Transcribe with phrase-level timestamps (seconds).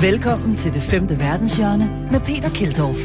[0.00, 2.96] Velkommen til det femte verdenshjørne med Peter Keldorf.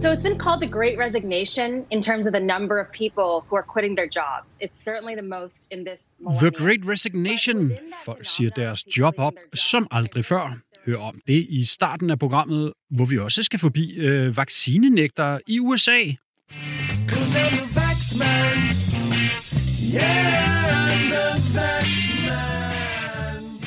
[0.00, 3.56] So it's been called the Great Resignation in terms of the number of people who
[3.60, 4.58] are quitting their jobs.
[4.64, 6.52] It's certainly the most in this millennium.
[6.52, 7.72] The Great Resignation.
[8.04, 10.56] Folk siger deres job op som aldrig før.
[10.86, 15.60] Hør om det i starten af programmet, hvor vi også skal forbi øh, vaccinenægtere i
[15.60, 16.00] USA.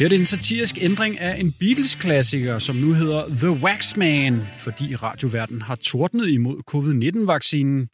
[0.01, 4.95] Her er det en satirisk ændring af en Beatles-klassiker, som nu hedder The Waxman, fordi
[4.95, 7.87] radioverden har tordnet imod covid-19-vaccinen.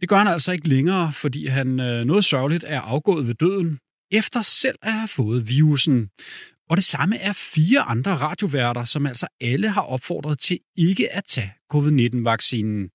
[0.00, 3.78] Det gør han altså ikke længere, fordi han øh, noget sørgeligt er afgået ved døden,
[4.10, 6.08] efter selv at have fået virusen.
[6.70, 11.24] Og det samme er fire andre radioværter, som altså alle har opfordret til ikke at
[11.28, 12.88] tage covid-19-vaccinen.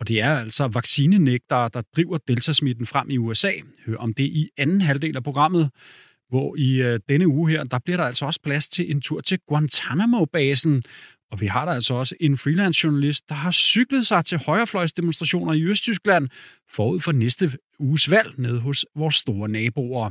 [0.00, 3.52] Og det er altså vaccinenægtere, der driver deltasmitten frem i USA.
[3.86, 5.70] Hør om det i anden halvdel af programmet,
[6.28, 9.20] hvor i øh, denne uge her, der bliver der altså også plads til en tur
[9.20, 10.82] til Guantanamo-basen.
[11.30, 15.52] Og vi har der altså også en freelance journalist, der har cyklet sig til højrefløjsdemonstrationer
[15.52, 16.28] i Østtyskland
[16.70, 20.10] forud for næste uges valg nede hos vores store naboer.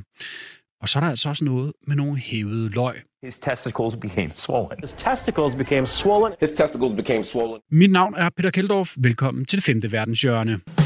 [0.81, 3.01] Og så er der altså også noget med nogle hævede løg.
[3.23, 4.79] His testicles became swollen.
[4.81, 6.33] His testicles became swollen.
[6.39, 7.59] His testicles became swollen.
[7.71, 8.95] Mit navn er Peter Keldorf.
[8.97, 10.59] Velkommen til det femte verdenshjørne.
[10.67, 10.84] I'm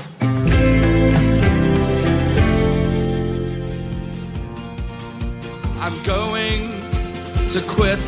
[6.06, 6.72] going
[7.54, 8.06] to quit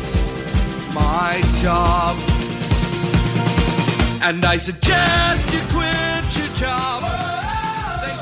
[0.94, 2.16] my job.
[4.22, 7.02] And I suggest you quit your job.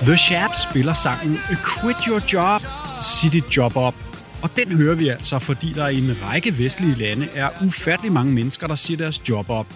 [0.05, 2.63] The Sharp spiller sangen Quit Your Job,
[3.03, 3.95] Sit It job Up.
[4.43, 8.33] Og den hører vi altså, fordi der i en række vestlige lande er ufattelig mange
[8.33, 9.67] mennesker, der siger deres job op.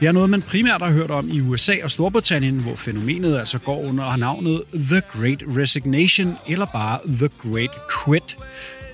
[0.00, 3.58] Det er noget, man primært har hørt om i USA og Storbritannien, hvor fænomenet altså
[3.58, 7.70] går under navnet The Great Resignation, eller bare The Great
[8.04, 8.36] Quit,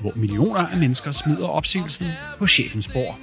[0.03, 2.07] hvor millioner af mennesker smider opsigelsen
[2.39, 3.19] på chefens bord.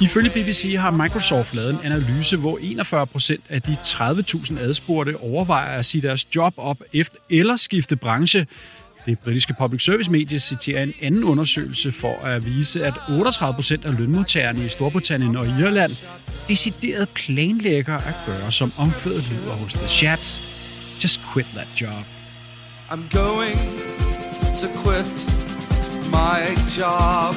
[0.00, 5.78] Ifølge BBC har Microsoft lavet en analyse, hvor 41 procent af de 30.000 adspurgte overvejer
[5.78, 8.46] at sige deres job op efter eller skifte branche.
[9.06, 13.84] Det britiske public service medie citerer en anden undersøgelse for at vise, at 38 procent
[13.84, 15.92] af lønmodtagerne i Storbritannien og Irland
[16.48, 20.38] decideret planlægger at gøre, som omkvædet lyder hos The Chats.
[21.02, 22.13] Just quit that job.
[22.94, 23.58] I'm going
[24.60, 25.12] to quit
[26.18, 26.40] my
[26.78, 27.34] job.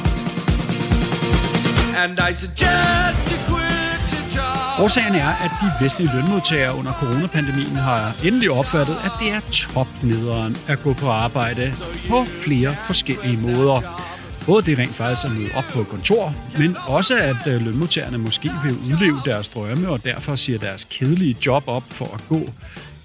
[2.04, 4.80] And I suggest you quit your job.
[4.80, 10.58] Årsagen er, at de vestlige lønmodtagere under coronapandemien har endelig opfattet, at det er topnederen
[10.68, 11.74] at gå på arbejde
[12.10, 14.04] på flere forskellige måder.
[14.46, 18.18] Både det rent faktisk at møde op på et kontor, men også at øh, lønmodtagerne
[18.18, 22.50] måske vil udleve deres drømme og derfor siger deres kedelige job op for at gå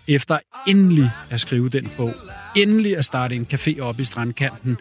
[0.09, 2.15] efter endelig at skrive den bog,
[2.57, 4.77] endelig at starte en café op i strandkanten,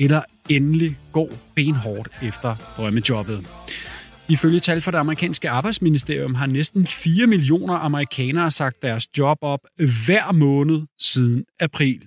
[0.00, 3.46] eller endelig gå benhårdt efter drømmejobbet.
[4.28, 9.60] Ifølge tal fra det amerikanske arbejdsministerium har næsten 4 millioner amerikanere sagt deres job op
[10.06, 12.06] hver måned siden april.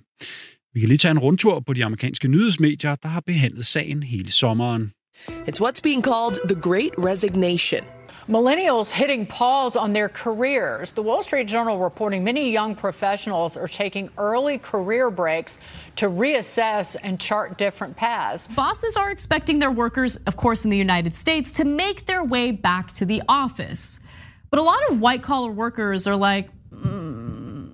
[0.74, 4.32] Vi kan lige tage en rundtur på de amerikanske nyhedsmedier, der har behandlet sagen hele
[4.32, 4.92] sommeren.
[5.28, 7.99] It's what's being called the Great Resignation.
[8.28, 10.92] Millennials hitting pause on their careers.
[10.92, 15.58] The Wall Street Journal reporting many young professionals are taking early career breaks
[15.96, 18.48] to reassess and chart different paths.
[18.48, 22.52] Bosses are expecting their workers, of course, in the United States, to make their way
[22.52, 24.00] back to the office.
[24.50, 27.70] But a lot of white collar workers are like, mm.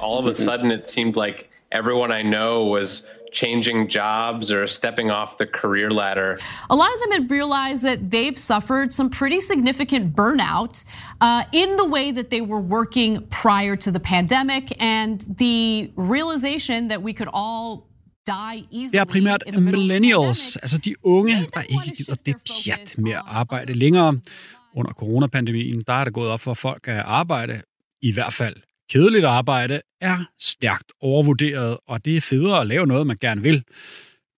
[0.00, 5.10] all of a sudden it seemed like everyone I know was changing jobs or stepping
[5.10, 6.38] off the career ladder.
[6.68, 10.84] a lot of them have realized that they've suffered some pretty significant burnout
[11.20, 16.88] uh, in the way that they were working prior to the pandemic, and the realization
[16.88, 17.86] that we could all
[18.26, 18.90] die easily.
[18.92, 22.14] Det er primært in the middle of the millennials, altså de unge, der ikke gider
[22.14, 24.20] det their pjat med at arbejde længere.
[24.76, 27.62] Under coronapandemien, der er det gået op for folk at arbejde,
[28.02, 28.56] i hvert fald
[28.90, 33.64] kedeligt arbejde, er stærkt overvurderet, og det er federe at lave noget, man gerne vil.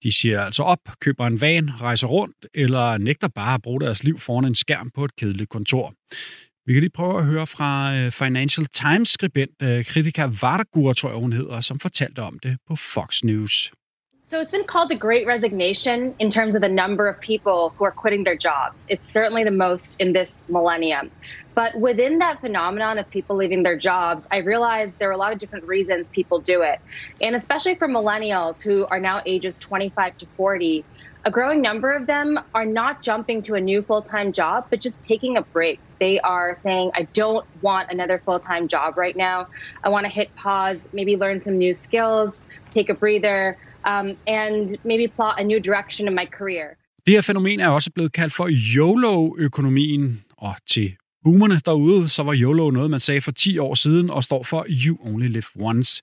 [0.02, 4.04] De siger altså op, køber en van, rejser rundt, eller nægter bare at bruge deres
[4.04, 5.94] liv foran en skærm på et kedeligt kontor.
[6.66, 11.18] Vi kan lige prøve at høre fra øh, Financial Times-skribent øh, Kritika Vargur, tror jeg
[11.18, 13.72] hun hedder, som fortalte om det på Fox News.
[14.32, 17.84] So it's been called the Great Resignation in terms of the number of people who
[17.84, 18.86] are quitting their jobs.
[18.88, 21.10] It's certainly the most in this millennium.
[21.54, 25.34] But within that phenomenon of people leaving their jobs, I realized there are a lot
[25.34, 26.78] of different reasons people do it.
[27.20, 30.86] And especially for millennials who are now ages 25 to 40,
[31.26, 34.80] a growing number of them are not jumping to a new full time job, but
[34.80, 35.78] just taking a break.
[36.00, 39.48] They are saying, I don't want another full time job right now.
[39.84, 43.58] I want to hit pause, maybe learn some new skills, take a breather.
[43.84, 46.66] Um, and maybe plot a new direction in my career.
[47.06, 52.34] Det her fænomen er også blevet kaldt for YOLO-økonomien, og til boomerne derude, så var
[52.34, 56.02] YOLO noget, man sagde for 10 år siden, og står for You Only Live Once.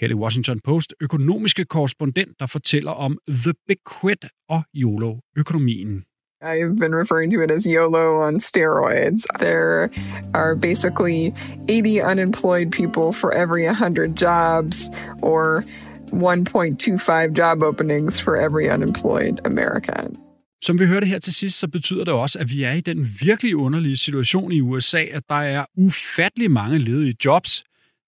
[0.00, 6.04] Her i Washington Post økonomiske korrespondent, der fortæller om The Big Quit og YOLO-økonomien.
[6.42, 9.26] I've been referring to it as YOLO on steroids.
[9.40, 9.90] There
[10.34, 11.32] are basically
[11.68, 14.90] 80 unemployed people for every 100 jobs,
[15.22, 15.64] or
[16.12, 20.16] 1.25 job openings for every unemployed American.
[20.62, 23.08] Som vi hørte her til sidst, så betyder det også, at vi er i den
[23.20, 27.64] virkelig underlige situation i USA, at der er ufattelig mange ledige jobs,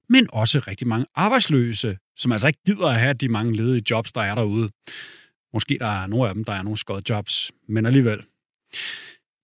[0.09, 4.13] men også rigtig mange arbejdsløse, som altså ikke gider at have de mange ledige jobs,
[4.13, 4.69] der er derude.
[5.53, 8.23] Måske der er nogle af dem, der er nogle skodjobs, jobs, men alligevel.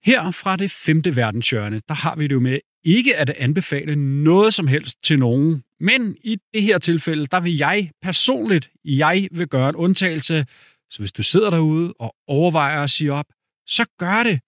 [0.04, 4.54] Her fra det femte verdenshjørne, der har vi det jo med ikke at anbefale noget
[4.54, 5.62] som helst til nogen.
[5.80, 10.46] Men i det her tilfælde, der vil jeg personligt, jeg vil gøre en undtagelse.
[10.90, 13.26] Så hvis du sidder derude og overvejer at sige op,
[13.66, 14.40] så gør det.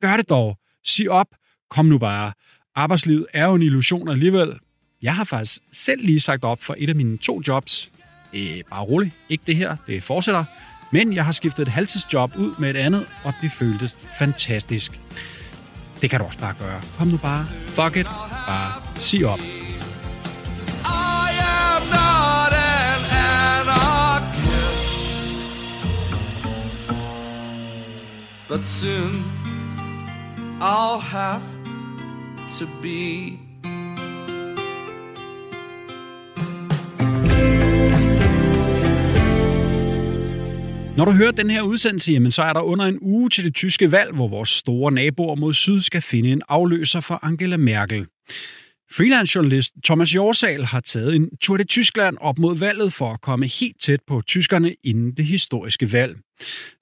[0.00, 0.58] Gør det dog.
[0.84, 1.26] Sig op.
[1.70, 2.32] Kom nu bare.
[2.74, 4.58] Arbejdslivet er jo en illusion alligevel.
[5.02, 7.90] Jeg har faktisk selv lige sagt op for et af mine to jobs.
[8.32, 9.12] Øh, bare rolig.
[9.28, 9.76] Ikke det her.
[9.86, 10.44] Det fortsætter.
[10.90, 15.00] Men jeg har skiftet et halvtidsjob ud med et andet, og det føltes fantastisk.
[16.02, 16.80] Det kan du også bare gøre.
[16.98, 17.46] Kom nu bare.
[17.46, 18.06] Fuck it.
[18.46, 19.38] Bare sig op.
[19.38, 19.42] I
[21.96, 22.18] not
[28.48, 29.24] but soon
[30.60, 31.42] I'll have
[32.58, 33.47] to be.
[40.98, 43.54] Når du hører den her udsendelse, jamen, så er der under en uge til det
[43.54, 48.06] tyske valg, hvor vores store naboer mod syd skal finde en afløser for Angela Merkel.
[48.92, 53.46] Freelance-journalist Thomas Jorsal har taget en tur til Tyskland op mod valget for at komme
[53.46, 56.16] helt tæt på tyskerne inden det historiske valg.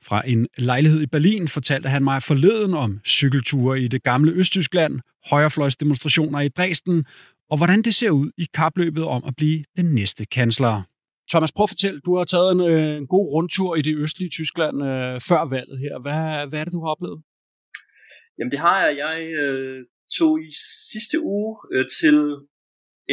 [0.05, 5.01] Fra en lejlighed i Berlin fortalte han mig forleden om cykelture i det gamle Østtyskland,
[5.31, 7.05] højrefløjsdemonstrationer i Dresden
[7.51, 10.83] og hvordan det ser ud i kapløbet om at blive den næste kansler.
[11.31, 14.31] Thomas, prøv at fortælle, du har taget en, øh, en god rundtur i det østlige
[14.39, 15.95] Tyskland øh, før valget her.
[16.05, 17.21] Hvad, hvad er det, du har oplevet?
[18.39, 18.93] Jamen det har jeg.
[19.05, 19.79] Jeg øh,
[20.19, 20.51] tog i
[20.93, 22.17] sidste uge øh, til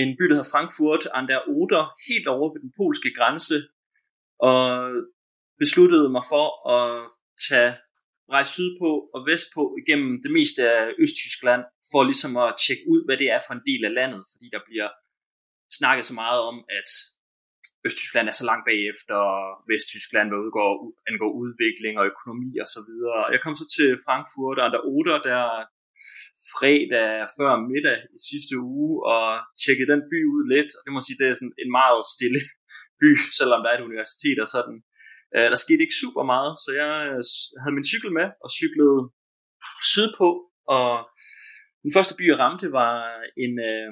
[0.02, 3.58] en by, der hedder Frankfurt an der Oder, helt over ved den polske grænse,
[4.50, 4.60] og
[5.64, 6.88] besluttede mig for at
[7.48, 7.72] tage
[8.36, 13.18] rejse sydpå og vestpå igennem det meste af Østtyskland, for ligesom at tjekke ud, hvad
[13.22, 14.90] det er for en del af landet, fordi der bliver
[15.80, 16.90] snakket så meget om, at
[17.88, 19.20] Østtyskland er så langt bagefter
[19.70, 20.72] Vesttyskland, hvad udgår,
[21.10, 23.20] angår udvikling og økonomi og så videre.
[23.34, 25.44] Jeg kom så til Frankfurt og der Oder der
[26.52, 29.26] fredag før middag i sidste uge og
[29.62, 30.72] tjekkede den by ud lidt.
[30.78, 32.42] Og det må sige, det er sådan en meget stille
[33.02, 33.10] by,
[33.40, 34.78] selvom der er et universitet og sådan.
[35.36, 37.24] Øh, der skete ikke super meget, så jeg øh,
[37.62, 39.00] havde min cykel med og cyklede
[39.94, 40.30] sydpå.
[40.76, 40.90] Og
[41.84, 42.94] den første by, jeg ramte, var
[43.46, 43.92] en, øh,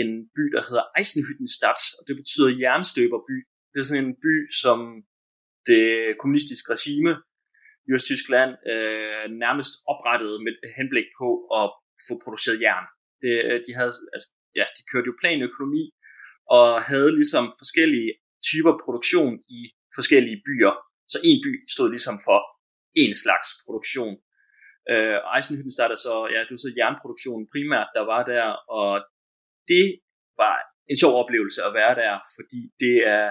[0.00, 3.36] en by, der hedder Eisenhüttenstadt, og det betyder jernstøberby.
[3.70, 4.78] Det er sådan en by, som
[5.70, 5.84] det
[6.20, 7.12] kommunistiske regime
[7.86, 11.28] i Østtyskland øh, nærmest oprettede med henblik på
[11.60, 11.66] at
[12.06, 12.86] få produceret jern.
[13.22, 15.84] Det, øh, de, havde, altså, ja, de kørte jo planøkonomi
[16.56, 18.10] og havde ligesom forskellige
[18.50, 19.60] typer produktion i
[19.98, 20.74] forskellige byer.
[21.12, 22.40] Så en by stod ligesom for
[23.02, 24.14] en slags produktion.
[24.92, 28.46] Øh, Eisenhüttenstadt er så, ja, det var så jernproduktionen primært, der var der,
[28.78, 28.90] og
[29.72, 29.86] det
[30.42, 30.54] var
[30.90, 33.26] en sjov oplevelse at være der, fordi det er,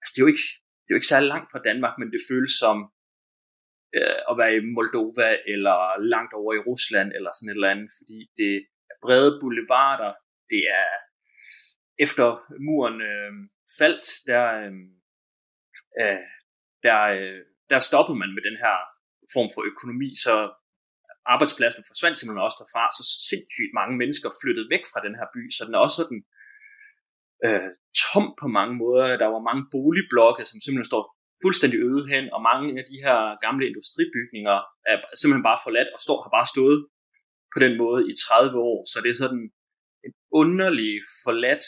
[0.00, 0.48] altså det er jo ikke,
[0.82, 2.76] det er jo ikke særlig langt fra Danmark, men det føles som
[3.98, 5.78] øh, at være i Moldova, eller
[6.14, 8.52] langt over i Rusland, eller sådan et eller andet, fordi det
[8.90, 10.12] er brede boulevarder,
[10.52, 10.90] det er
[12.04, 12.26] efter
[12.66, 13.32] muren øh,
[13.78, 14.74] faldt, der, øh,
[16.00, 16.24] øh
[16.86, 17.40] der, øh,
[17.70, 18.76] der stoppede man med den her
[19.34, 20.34] form for økonomi, så
[21.32, 25.42] arbejdspladsen forsvandt simpelthen også derfra, så sindssygt mange mennesker flyttede væk fra den her by,
[25.56, 26.20] så den er også sådan
[27.46, 27.70] øh,
[28.02, 29.04] tom på mange måder.
[29.22, 31.02] Der var mange boligblokke, som simpelthen står
[31.44, 34.56] fuldstændig øde hen, og mange af de her gamle industribygninger
[34.90, 36.78] er simpelthen bare forladt og står, har bare stået
[37.54, 38.78] på den måde i 30 år.
[38.90, 39.44] Så det er sådan
[40.06, 40.92] en underlig
[41.24, 41.66] forladt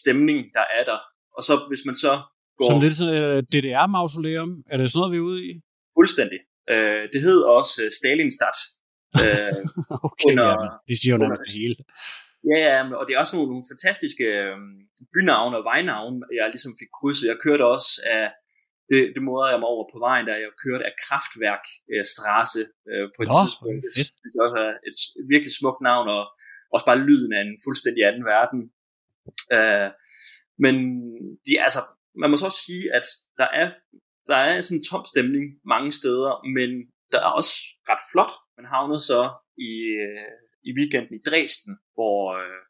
[0.00, 0.98] stemning, der er der.
[1.36, 2.12] Og så hvis man så
[2.58, 2.66] går...
[2.70, 5.50] Som lidt sådan et DDR-mausoleum, er det sådan noget, vi er ude i?
[5.98, 6.40] Fuldstændig.
[6.72, 8.58] Øh, det hed også Stalinstadt.
[9.20, 9.60] Øh,
[10.08, 11.76] okay, under, ja, det siger jo noget det hele.
[12.50, 14.56] Ja, ja, og det er også nogle, nogle fantastiske øh,
[15.14, 17.30] bynavne og vejnavne, jeg ligesom fik krydset.
[17.32, 18.26] Jeg kørte også af,
[18.90, 22.62] det, det måder jeg mig over på vejen, da jeg kørte af Kraftværk øh, Strasse
[22.90, 23.82] øh, på et Nå, tidspunkt.
[24.22, 26.22] Det, er også et, et virkelig smukt navn, og
[26.74, 28.60] også bare lyden af en fuldstændig anden verden.
[29.56, 29.88] Øh,
[30.64, 30.74] men
[31.46, 31.80] de, altså,
[32.20, 33.06] man må så også sige, at
[33.40, 33.68] der er
[34.30, 36.70] der er sådan en tom stemning mange steder, men
[37.12, 37.54] der er også
[37.90, 38.32] ret flot.
[38.56, 39.22] Man havnede så
[39.70, 39.72] i,
[40.06, 40.34] øh,
[40.68, 42.62] i weekenden i Dresden, hvor, øh,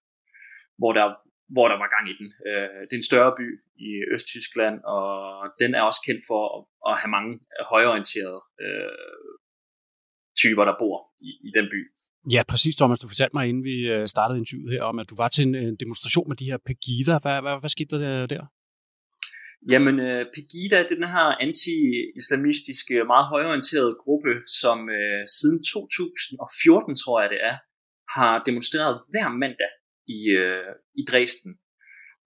[0.81, 1.07] hvor, der,
[1.55, 2.29] hvor der var gang i den.
[2.49, 3.47] Øh, det er en større by
[3.89, 5.05] i Østtyskland, og
[5.61, 7.33] den er også kendt for at, at have mange
[7.73, 9.33] højorienterede øh,
[10.41, 10.97] typer, der bor
[11.29, 11.81] i, i den by.
[12.35, 13.01] Ja, præcis, Thomas.
[13.01, 15.77] Du fortalte mig, inden vi øh, startede interviewet her, om at du var til en,
[15.83, 17.19] demonstration med de her Pegida.
[17.25, 18.45] Hvad, hvad, hvad skete der der?
[19.71, 27.21] Jamen, uh, Pegida er den her anti-islamistiske, meget højorienterede gruppe, som øh, siden 2014, tror
[27.21, 27.57] jeg det er,
[28.17, 29.73] har demonstreret hver mandag
[30.17, 31.53] i, øh, i Dresden.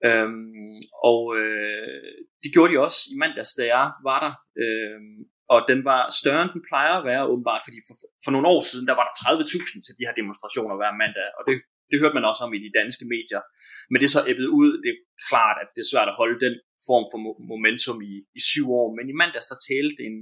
[0.09, 0.79] Øhm,
[1.11, 2.13] og øh,
[2.43, 4.35] det gjorde de også i mandags, da jeg var der.
[4.63, 5.19] Øhm,
[5.53, 8.63] og den var større, end den plejer at være, åbenbart, fordi for, for nogle år
[8.71, 11.55] siden, der var der 30.000 til de her demonstrationer hver mandag, og det,
[11.91, 13.43] det hørte man også om i de danske medier.
[13.91, 16.39] Men det er så æbbet ud, det er klart, at det er svært at holde
[16.45, 16.55] den
[16.89, 17.19] form for
[17.53, 20.17] momentum i, i syv år, men i mandags der talte en,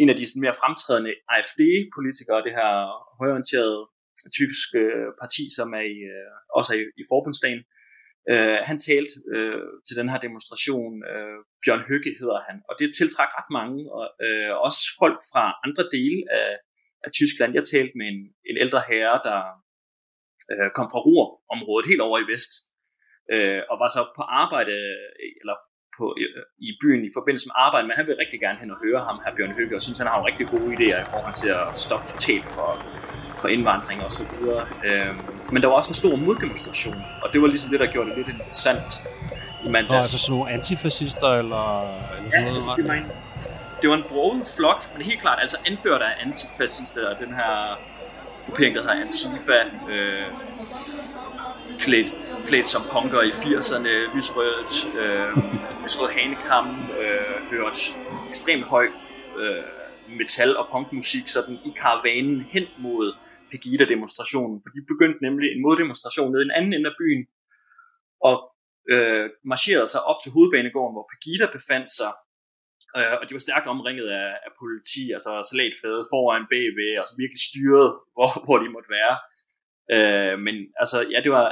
[0.00, 2.72] en af de sådan mere fremtrædende AFD-politikere, det her
[3.20, 3.80] højorienterede
[4.38, 7.62] typiske øh, parti, som er i, øh, også er i, i forbundsdagen,
[8.32, 12.96] øh, han talte øh, til den her demonstration, øh, Bjørn Høgge hedder han, og det
[12.98, 16.50] tiltrak ret mange, og øh, også folk fra andre dele af,
[17.04, 17.50] af Tyskland.
[17.58, 19.40] Jeg talte med en, en ældre herre, der
[20.52, 22.52] øh, kom fra Ruhr-området, helt over i vest,
[23.34, 24.76] øh, og var så på arbejde,
[25.40, 25.56] eller
[25.98, 28.78] på, uh, i byen i forbindelse med arbejde, men han vil rigtig gerne hen og
[28.84, 31.34] høre ham, her Bjørn Høgge, og synes, han har jo rigtig gode idéer i forhold
[31.42, 32.70] til at stoppe totalt for,
[33.40, 34.62] for indvandring og så videre.
[34.88, 35.18] Øhm,
[35.52, 38.16] men der var også en stor moddemonstration, og det var ligesom det, der gjorde det
[38.18, 38.90] lidt interessant
[39.66, 39.90] i mandags.
[39.90, 41.66] Nå, altså sådan nogle antifascister eller,
[42.16, 42.54] eller sådan ja, noget?
[42.54, 43.08] Altså, det, var en,
[43.80, 47.52] det var en broget flok, men helt klart altså anført af antifascister, og den her
[48.48, 49.58] gruppering, der hedder Antifa,
[49.92, 50.26] øh,
[51.84, 52.10] klædt,
[52.48, 55.30] klædt som punker i 80'erne, lysrødt, øh,
[55.84, 56.66] lysrødt hanekam,
[57.02, 57.78] øh, hørt
[58.28, 58.86] ekstremt høj
[59.38, 59.64] øh,
[60.18, 63.14] metal- og punkmusik sådan i karavanen hen mod
[63.50, 67.22] Pegida-demonstrationen, for de begyndte nemlig en moddemonstration nede i en anden ende af byen,
[68.28, 68.36] og
[68.92, 72.12] øh, marcherede sig op til hovedbanegården, hvor Pegida befandt sig,
[72.98, 77.14] øh, og de var stærkt omringet af, af politi, altså salatfæde foran bagved, og så
[77.22, 79.14] virkelig styret, hvor, hvor de måtte være.
[79.94, 81.46] Øh, men altså, ja, det var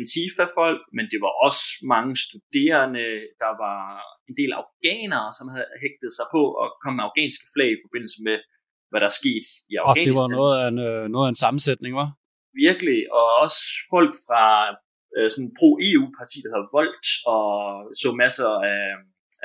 [0.00, 3.06] Antifa-folk, men det var også mange studerende,
[3.42, 3.80] der var
[4.28, 8.18] en del afghanere, som havde hægtet sig på at komme med afghanske flag i forbindelse
[8.28, 8.36] med
[8.90, 10.12] hvad der er sket i Afghanistan.
[10.12, 12.08] Og det var noget af en, øh, noget af en sammensætning, var?
[12.66, 13.60] Virkelig, og også
[13.94, 14.44] folk fra
[15.16, 17.46] øh, sådan pro-EU-parti, der hedder Volt, og
[18.00, 18.84] så masser af,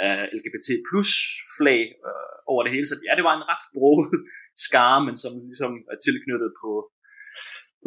[0.07, 1.11] af LGBT plus
[1.57, 2.87] flag øh, over det hele.
[2.91, 4.07] Så ja, det var en ret broet
[4.67, 6.71] skare, men som ligesom er tilknyttet på,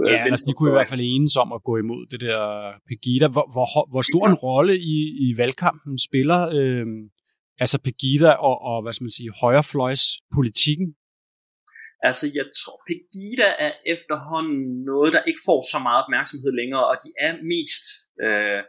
[0.06, 2.40] Ja, altså de kunne i hvert fald enes om at gå imod det der
[2.88, 3.26] Pegida.
[3.34, 6.86] Hvor, hvor, hvor stor en rolle i, i valgkampen spiller øh,
[7.62, 10.04] altså Pegida og, og hvad skal man sige, højrefløjs
[10.36, 10.88] politikken?
[12.08, 16.96] Altså, jeg tror, Pegida er efterhånden noget, der ikke får så meget opmærksomhed længere, og
[17.04, 17.84] de er mest
[18.24, 18.60] øh,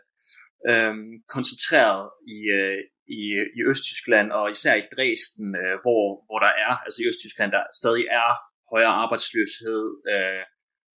[0.69, 0.93] øh,
[1.35, 2.03] koncentreret
[2.35, 2.79] i, øh,
[3.19, 3.21] i,
[3.57, 7.63] i Østtyskland, og især i Dresden, øh, hvor, hvor der er, altså i Østtyskland, der
[7.81, 8.29] stadig er
[8.73, 9.83] højere arbejdsløshed,
[10.13, 10.43] øh,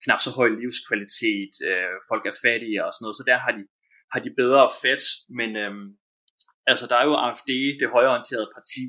[0.05, 3.65] knap så høj livskvalitet, øh, folk er fattige og sådan noget, så der har de,
[4.13, 5.05] har de bedre fat,
[5.39, 5.75] men øh,
[6.71, 8.85] altså der er jo AFD, det højreorienterede parti,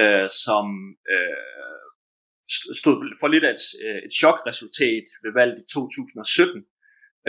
[0.00, 0.64] øh, som
[1.14, 1.86] øh,
[2.80, 6.64] stod for lidt af et, øh, et chokresultat ved valget i 2017,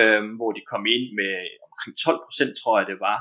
[0.01, 1.33] øh, hvor de kom ind med
[1.67, 3.19] omkring 12 procent, tror jeg det var.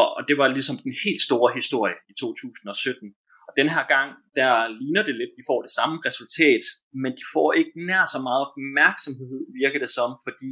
[0.00, 3.14] Og, og det var ligesom den helt store historie i 2017.
[3.60, 4.08] Den her gang,
[4.38, 6.62] der ligner det lidt, de får det samme resultat,
[7.02, 10.50] men de får ikke nær så meget opmærksomhed, virker det som, fordi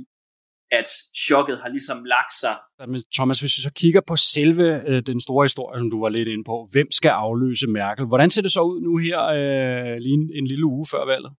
[0.78, 0.88] at
[1.26, 2.56] chokket har ligesom lagt sig.
[2.92, 6.08] Men Thomas, hvis vi så kigger på selve øh, den store historie, som du var
[6.08, 8.04] lidt inde på, hvem skal afløse Merkel?
[8.06, 11.32] Hvordan ser det så ud nu her, øh, lige en, en lille uge før valget?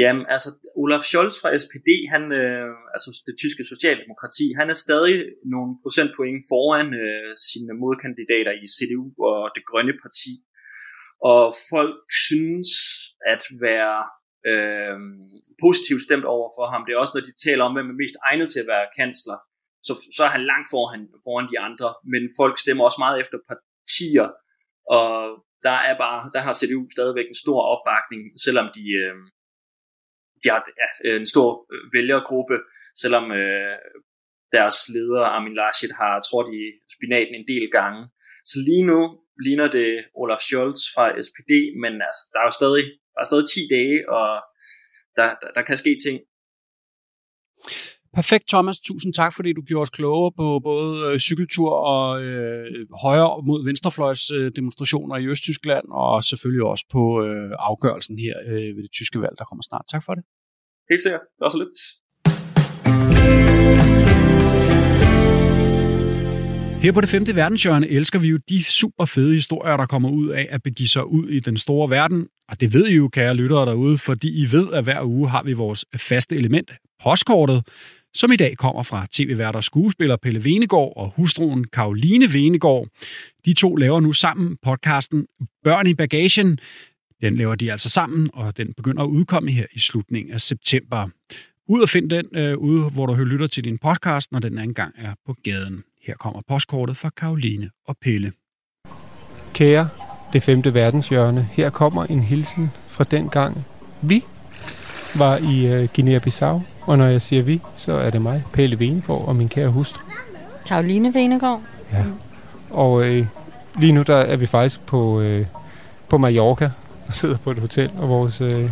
[0.00, 0.48] Jamen, altså
[0.82, 5.16] Olaf Scholz fra SPD, han, øh, altså det tyske socialdemokrati, han er stadig
[5.54, 10.32] nogle procentpoint foran øh, sine modkandidater i CDU og det grønne parti.
[11.32, 11.96] Og folk
[12.26, 12.70] synes
[13.34, 13.98] at være
[14.50, 14.98] øh,
[15.64, 16.82] positivt stemt over for ham.
[16.84, 19.38] Det er også, når de taler om, hvem er mest egnet til at være kansler,
[19.86, 21.88] så, så er han langt foran, foran de andre.
[22.12, 24.28] Men folk stemmer også meget efter partier,
[24.96, 25.10] og
[25.66, 29.16] der er bare, der har CDU stadigvæk en stor opbakning, selvom de, øh,
[30.42, 32.56] de har ja, øh, en stor øh, vælgergruppe,
[33.02, 33.76] selvom øh,
[34.56, 36.62] deres leder Armin Laschet har trådt i
[36.94, 38.00] spinaten en del gange.
[38.50, 39.00] Så lige nu
[39.46, 42.84] ligner det Olaf Scholz fra SPD, men altså, der er jo stadig
[43.14, 44.28] der er stadig 10 dage, og
[45.16, 46.16] der, der, der kan ske ting.
[48.14, 48.78] Perfekt, Thomas.
[48.78, 52.66] Tusind tak, fordi du gjorde os klogere på både øh, cykeltur og øh,
[53.02, 58.76] højre mod venstrefløjs øh, demonstrationer i Østtyskland, og selvfølgelig også på øh, afgørelsen her øh,
[58.76, 59.84] ved det tyske valg, der kommer snart.
[59.92, 60.24] Tak for det.
[60.90, 61.20] Helt sikkert.
[61.20, 61.78] Det var så lidt.
[66.82, 70.28] Her på det femte verdenshjørne elsker vi jo de super fede historier, der kommer ud
[70.28, 72.26] af at begive sig ud i den store verden.
[72.48, 75.42] Og det ved I jo, kære lyttere derude, fordi I ved, at hver uge har
[75.42, 76.70] vi vores faste element,
[77.02, 77.68] postkortet,
[78.14, 82.88] som i dag kommer fra tv-vært og skuespiller Pelle Venegård og hustruen Karoline Venegård.
[83.44, 85.26] De to laver nu sammen podcasten
[85.64, 86.58] Børn i bagagen.
[87.20, 91.08] Den laver de altså sammen, og den begynder at udkomme her i slutningen af september.
[91.68, 94.94] Ud og find den øh, ude, hvor du lytter til din podcast, når den engang
[94.98, 95.84] er på gaden.
[96.06, 98.32] Her kommer postkortet fra Karoline og Pelle.
[99.54, 99.88] Kære,
[100.32, 103.64] det femte verdenshjørne, her kommer en hilsen fra den gang
[104.02, 104.24] vi
[105.14, 106.60] var i øh, Guinea-Bissau.
[106.80, 110.00] Og når jeg siger vi, så er det mig, Pelle Venegård og min kære hustru.
[110.66, 111.60] Karoline Venegård.
[111.92, 112.04] Ja.
[112.70, 113.26] Og øh,
[113.78, 115.46] lige nu der er vi faktisk på, øh,
[116.08, 116.70] på Mallorca
[117.06, 118.70] og sidder på et hotel, og vores øh,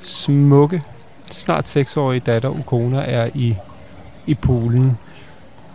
[0.00, 0.82] smukke,
[1.30, 3.56] snart seksårige datter Ukona er i,
[4.26, 4.98] i poolen.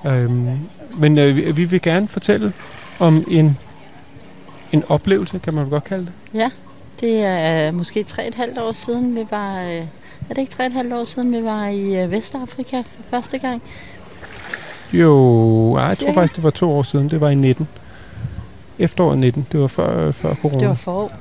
[0.06, 0.60] Øhm,
[0.98, 2.54] men øh, vi vil gerne fortælle
[3.00, 3.58] om en,
[4.72, 6.40] en oplevelse, kan man godt kalde det.
[6.40, 6.50] Ja,
[7.00, 9.62] det er måske tre et halvt år siden, vi var...
[9.62, 9.86] Øh,
[10.30, 13.38] er det ikke tre et halvt år siden, vi var i øh, Vestafrika for første
[13.38, 13.62] gang?
[14.94, 17.10] Jo, ej, jeg tror faktisk, det var to år siden.
[17.10, 17.68] Det var i 19.
[18.80, 19.48] Efteråret 19.
[19.52, 20.60] Det var før, før corona.
[20.60, 21.12] Det var forår.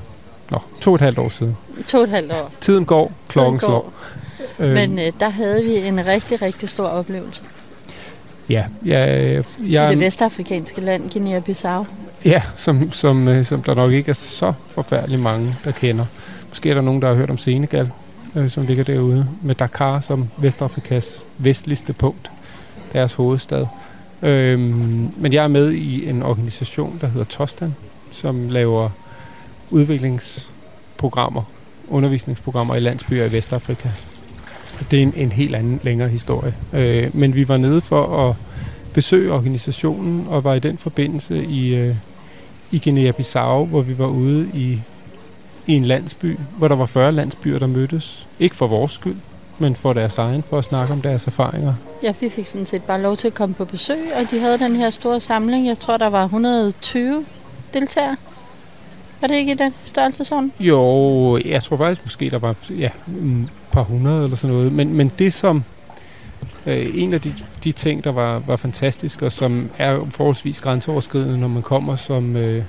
[0.50, 1.56] Nå, to og et halvt år siden.
[1.88, 2.52] To og et halvt år.
[2.60, 3.92] Tiden går, klokken Tiden går.
[4.58, 4.74] slår.
[4.74, 7.42] Men øh, der havde vi en rigtig, rigtig stor oplevelse.
[8.48, 11.84] Ja, jeg, jeg, I det vestafrikanske land, Guinea-Bissau.
[12.24, 16.04] Ja, som, som, øh, som der nok ikke er så forfærdeligt mange, der kender.
[16.48, 17.90] Måske er der nogen, der har hørt om Senegal,
[18.36, 22.30] øh, som ligger derude, med Dakar som Vestafrikas vestligste punkt,
[22.92, 23.66] deres hovedstad.
[24.22, 24.60] Øh,
[25.16, 27.74] men jeg er med i en organisation, der hedder Tostan,
[28.10, 28.90] som laver
[29.70, 31.42] udviklingsprogrammer,
[31.88, 33.88] undervisningsprogrammer i landsbyer i Vestafrika.
[34.90, 36.54] Det er en, en helt anden længere historie.
[36.72, 38.36] Øh, men vi var nede for at
[38.92, 41.96] besøge organisationen, og var i den forbindelse i, øh,
[42.70, 44.80] i Guinea-Bissau, hvor vi var ude i,
[45.66, 48.28] i en landsby, hvor der var 40 landsbyer, der mødtes.
[48.38, 49.16] Ikke for vores skyld,
[49.58, 51.74] men for deres egen, for at snakke om deres erfaringer.
[52.02, 54.58] Ja, vi fik sådan set bare lov til at komme på besøg, og de havde
[54.58, 55.66] den her store samling.
[55.66, 57.24] Jeg tror, der var 120
[57.74, 58.16] deltagere.
[59.20, 60.52] Var det ikke i den størrelsesorden?
[60.60, 64.72] Jo, jeg tror faktisk måske, der var ja, et par hundrede eller sådan noget.
[64.72, 65.64] Men, men det som...
[66.66, 71.38] Øh, en af de, de ting, der var, var fantastisk, og som er forholdsvis grænseoverskridende,
[71.38, 72.62] når man kommer som, øh,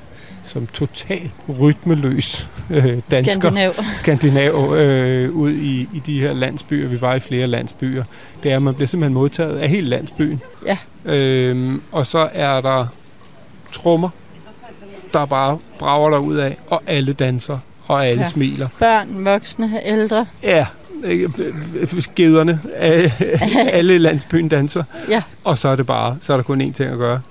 [0.45, 6.87] som total rytmeløs øh, dansker, Skandinav, skandinav øh, ud i, i de her landsbyer.
[6.87, 8.03] Vi var i flere landsbyer.
[8.43, 10.41] Det er, at man bliver simpelthen modtaget af hele landsbyen.
[10.65, 10.77] Ja.
[11.13, 12.87] Øh, og så er der
[13.71, 14.09] trommer,
[15.13, 18.29] der bare brager der ud af, og alle danser, og alle ja.
[18.29, 18.67] smiler.
[18.79, 20.25] Børn, voksne, ældre.
[20.43, 20.65] Ja,
[22.15, 22.59] gederne,
[23.77, 24.83] alle landsbyen danser.
[25.09, 25.21] Ja.
[25.43, 27.21] Og så er det bare, så er der kun én ting at gøre.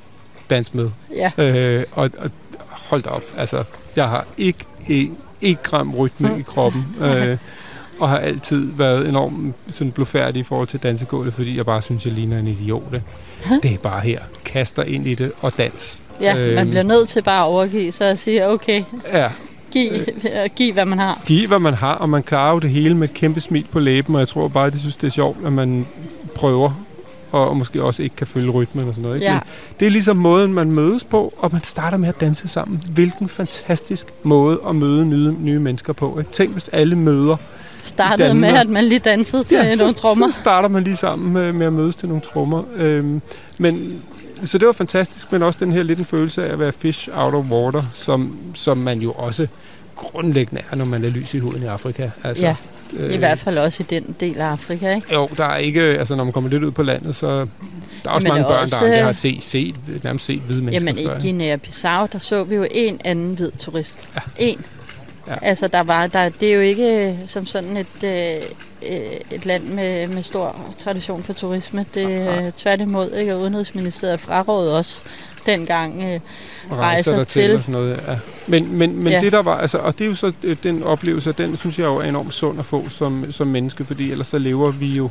[0.51, 0.91] Dans med.
[1.17, 1.45] Ja.
[1.45, 2.31] Øh, og, og
[2.95, 3.65] hold da op, altså,
[3.97, 6.87] jeg har ikke en, en gram rytme i kroppen.
[7.03, 7.37] Øh,
[8.01, 12.07] og har altid været enormt sådan blufærdig i forhold til dansegulvet, fordi jeg bare synes,
[12.07, 12.83] jeg ligner en idiot.
[13.63, 14.21] Det er bare her.
[14.45, 16.01] Kaster ind i det og dans.
[16.21, 19.31] Ja, øhm, man bliver nødt til bare at overgive sig og sige, okay, ja,
[19.71, 21.23] giv, øh, giv hvad man har.
[21.27, 23.79] Giv hvad man har, og man klarer jo det hele med et kæmpe smil på
[23.79, 25.87] læben, og jeg tror bare, at de synes, det er sjovt, at man
[26.35, 26.84] prøver,
[27.35, 29.17] og, og måske også ikke kan følge rytmen og sådan noget.
[29.17, 29.27] Ikke?
[29.27, 29.33] Ja.
[29.33, 32.83] Men det er ligesom måden, man mødes på, og man starter med at danse sammen.
[32.91, 36.19] Hvilken fantastisk måde at møde nye, nye mennesker på.
[36.19, 36.33] Ikke?
[36.33, 37.37] Tænk, hvis alle møder
[37.83, 40.31] Startede med, at man lige dansede til ja, nogle trommer.
[40.31, 42.63] Så starter man lige sammen med, med at mødes til nogle trommer.
[42.77, 43.23] Øhm,
[43.59, 44.03] men
[44.43, 47.09] så det var fantastisk, men også den her lidt en følelse af at være fish
[47.15, 49.47] out of water, som, som man jo også
[49.97, 52.11] grundlæggende er, når man er lys i huden i Afrika.
[52.25, 52.57] Altså, ja,
[53.11, 55.15] i hvert fald også i den del af Afrika, ikke?
[55.15, 57.35] Jo, der er ikke, altså når man kommer lidt ud på landet, så der
[58.05, 61.11] er også Jamen, mange børn, også, der aldrig har set, set, nærmest set hvide mennesker
[61.11, 64.09] Jamen i Guinea-Bissau, der så vi jo en anden hvid turist.
[64.15, 64.21] Ja.
[64.39, 64.65] En.
[65.29, 65.35] Ja.
[65.43, 68.91] Altså, der var, der, det er jo ikke som sådan et, øh,
[69.31, 71.87] et land med, med stor tradition for turisme.
[71.95, 73.35] Det er tværtimod, ikke?
[73.35, 75.03] Og Udenrigsministeriet frarådede også
[75.47, 76.21] dengang øh,
[76.71, 77.55] og rejser der til.
[77.57, 78.01] og sådan noget.
[78.09, 78.19] Ja.
[78.47, 79.21] Men, men, men Ja.
[79.21, 81.85] det der var, altså, og det er jo så øh, den oplevelse, den synes jeg
[81.85, 85.11] jo er enormt sund at få som, som menneske, fordi ellers så lever vi jo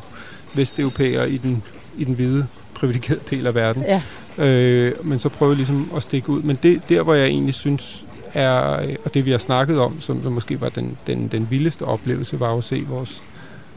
[0.53, 1.63] vesteuropæere i den,
[1.97, 3.83] i den hvide privilegerede del af verden.
[3.83, 4.01] Ja.
[4.45, 6.41] Øh, men så prøve ligesom at stikke ud.
[6.41, 10.01] Men det, der, hvor jeg egentlig synes er, øh, og det vi har snakket om,
[10.01, 13.21] som, som måske var den, den, den vildeste oplevelse, var at se vores,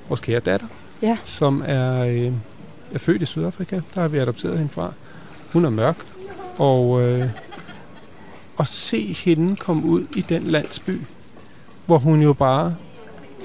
[0.09, 0.67] vores kære datter,
[1.03, 1.17] Ja.
[1.25, 2.33] som er, øh,
[2.95, 3.81] er født i Sydafrika.
[3.95, 4.93] Der har vi adopteret hende fra.
[5.53, 5.97] Hun er mørk.
[6.59, 7.29] Og øh,
[8.59, 11.01] at se hende komme ud i den landsby,
[11.87, 12.75] hvor hun jo bare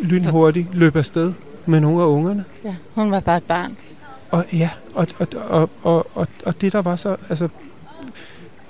[0.01, 1.33] lynhurtigt løb afsted
[1.65, 2.45] med nogle af ungerne.
[2.63, 3.77] Ja, hun var bare et barn.
[4.31, 7.47] Og ja, og, og, og, og, og, og det der var så, altså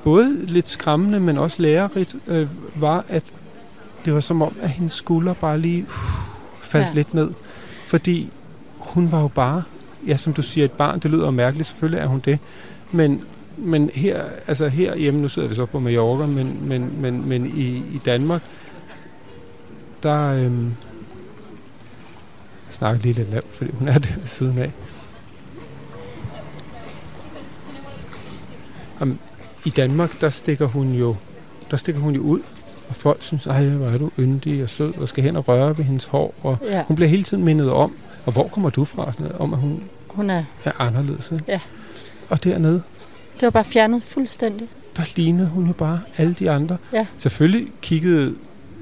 [0.03, 3.33] både lidt skræmmende, men også lærerigt, øh, var, at
[4.05, 5.87] det var som om, at hendes skulder bare lige uh,
[6.61, 6.93] faldt ja.
[6.93, 7.31] lidt ned.
[7.85, 8.29] Fordi
[8.77, 9.63] hun var jo bare,
[10.07, 12.39] ja som du siger, et barn, det lyder mærkeligt, selvfølgelig er hun det,
[12.91, 13.23] men,
[13.61, 17.45] men her, altså her hjemme, nu sidder vi så på Mallorca, men, men, men, men
[17.45, 18.41] i, i Danmark,
[20.03, 20.65] der, øhm,
[22.67, 24.71] jeg snakker lige lidt lavt, fordi hun er der ved siden af.
[28.99, 29.19] Om,
[29.65, 31.15] I Danmark, der stikker hun jo,
[31.71, 32.39] der stikker hun jo ud,
[32.89, 35.77] og folk synes, ej, hvor er du yndig og sød, og skal hen og røre
[35.77, 36.83] ved hendes hår, og Ja.
[36.87, 37.95] hun bliver hele tiden mindet om,
[38.25, 41.31] og hvor kommer du fra, sådan noget, om at hun Hun er, er anderledes.
[41.31, 41.43] Ikke?
[41.47, 41.59] ja,
[42.29, 42.81] Og dernede,
[43.41, 44.67] det var bare fjernet fuldstændig.
[44.97, 46.77] der lignede hun jo bare alle de andre.
[46.93, 47.05] Ja.
[47.17, 48.35] Selvfølgelig kiggede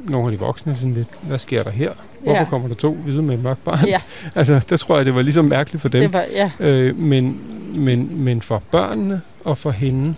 [0.07, 1.91] nogle af de voksne sådan lidt, hvad sker der her?
[2.19, 2.45] Hvorfor Ja.
[2.49, 3.87] kommer der to hvide med et mørkt barn?
[3.87, 4.01] Ja.
[4.35, 6.01] altså, der tror jeg, det var ligesom mærkeligt for dem.
[6.01, 6.51] Det var- ja.
[6.59, 7.41] øh, men,
[7.75, 10.15] men, men for børnene og for hende,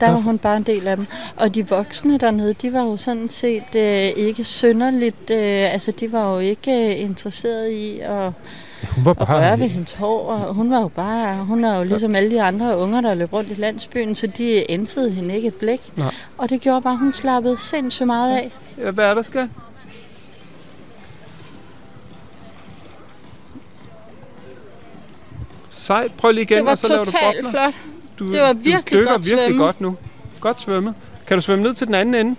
[0.00, 1.06] Der var hun bare en del af dem.
[1.36, 3.82] Og de voksne dernede, de var jo sådan set øh,
[4.16, 8.30] ikke synderligt, øh, altså de var jo ikke øh, interesseret i at,
[8.90, 9.38] hun var bare...
[9.50, 10.32] røre ved hendes hår.
[10.32, 13.32] Og hun var jo bare, hun er jo ligesom alle de andre unger, der løb
[13.32, 15.92] rundt i landsbyen, så de ænsede hende ikke et blik.
[15.96, 16.14] Nej.
[16.38, 18.52] Og det gjorde bare, at hun slappede sindssygt meget af.
[18.78, 19.48] Ja, hvad er der skal?
[25.70, 27.50] Sej, prøv lige igen, Det var og så laver du totalt bobler.
[27.50, 27.74] flot.
[28.18, 29.64] Du, Det var du virkelig dykker godt virkelig svømme.
[29.64, 29.96] godt nu.
[30.40, 30.94] Godt svømme.
[31.26, 32.36] Kan du svømme ned til den anden ende?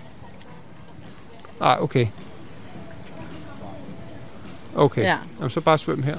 [1.60, 2.06] Nej, okay.
[4.76, 5.16] Okay, Ja.
[5.38, 6.16] Jamen, så bare svøm her.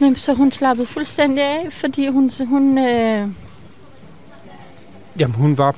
[0.00, 3.28] Jamen, så hun slappede fuldstændig af, fordi hun, hun øh,
[5.18, 5.74] Jamen, hun var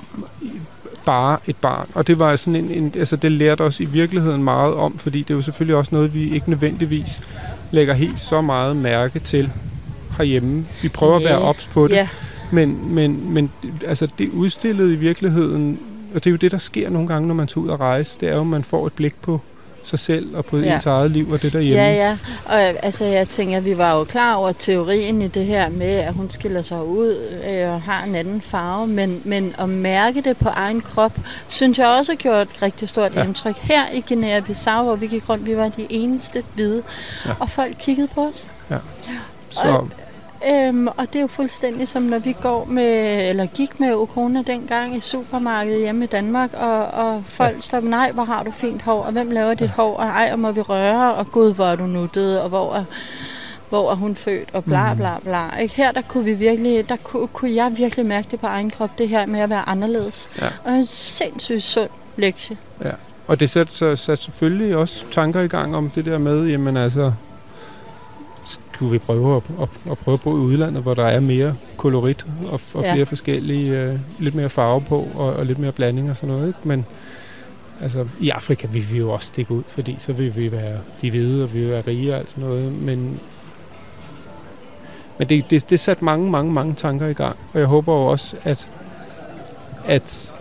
[1.04, 4.44] bare et barn, og det var sådan en, en altså det lærte os i virkeligheden
[4.44, 7.22] meget om, fordi det er jo selvfølgelig også noget, vi ikke nødvendigvis
[7.70, 9.50] lægger helt så meget mærke til
[10.16, 10.66] herhjemme.
[10.82, 12.08] Vi prøver at være ops på det, ja.
[12.52, 13.50] men, men, men
[13.86, 15.78] altså det udstillede i virkeligheden,
[16.14, 18.16] og det er jo det, der sker nogle gange, når man tager ud og rejse,
[18.20, 19.40] det er jo, at man får et blik på
[19.84, 20.74] sig selv og på Ja.
[20.74, 21.82] ens eget liv og det derhjemme.
[21.82, 22.18] Ja, ja.
[22.44, 25.86] Og øh, altså, jeg tænker, vi var jo klar over teorien i det her med,
[25.96, 27.16] at hun skiller sig ud
[27.48, 31.12] øh, og har en anden farve, men, men at mærke det på egen krop,
[31.48, 33.24] synes jeg også har gjort et rigtig stort ja.
[33.24, 33.56] Indtryk.
[33.56, 36.82] Her i Guinea-Bissau, hvor vi gik rundt, vi var de eneste hvide,
[37.26, 37.30] ja.
[37.38, 38.46] Og folk kiggede på os.
[38.70, 38.76] Ja.
[39.50, 39.86] Så,
[40.46, 44.42] Øhm, og det er jo fuldstændig som når vi går med, eller gik med Okona
[44.42, 47.60] dengang i supermarkedet hjemme i Danmark, og, og folk ja.
[47.60, 50.38] stopper, nej, hvor har du fint hår, og hvem laver dit hår, og ej, og
[50.38, 52.84] må vi røre, og gud, hvor er du nuttet, og hvor er,
[53.68, 54.96] hvor er hun født, og bla Mhm.
[54.96, 55.56] bla bla.
[55.60, 55.74] Ikke?
[55.74, 58.98] Her der kunne vi virkelig, der kunne, kunne jeg virkelig mærke det på egen krop,
[58.98, 60.30] det her med at være anderledes.
[60.40, 60.46] Ja.
[60.64, 62.56] Og en sindssygt sund lektie.
[62.84, 62.90] Ja,
[63.26, 66.76] og det satte, så, satte selvfølgelig også tanker i gang om det der med, jamen
[66.76, 67.12] altså,
[68.78, 71.56] skulle vi prøve at, at, at prøve at bo i udlandet, hvor der er mere
[71.76, 72.92] kolorit og, og Ja.
[72.94, 76.46] flere forskellige, øh, lidt mere farve på og, og lidt mere blanding og sådan noget,
[76.48, 76.58] ikke?
[76.64, 76.86] Men
[77.82, 81.10] altså, i Afrika vil vi jo også stikke ud, fordi så vil vi være de
[81.10, 83.20] hvide, og vi vil være rige og alt sådan noget, men
[85.18, 88.06] men det, det, det satte mange, mange, mange tanker i gang, og jeg håber jo
[88.06, 88.68] også, at,
[89.84, 90.32] at,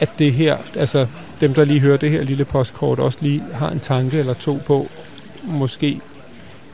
[0.00, 1.06] at det her, altså
[1.40, 4.58] dem, der lige hører det her lille postkort, også lige har en tanke eller to
[4.66, 4.86] på,
[5.44, 6.00] måske,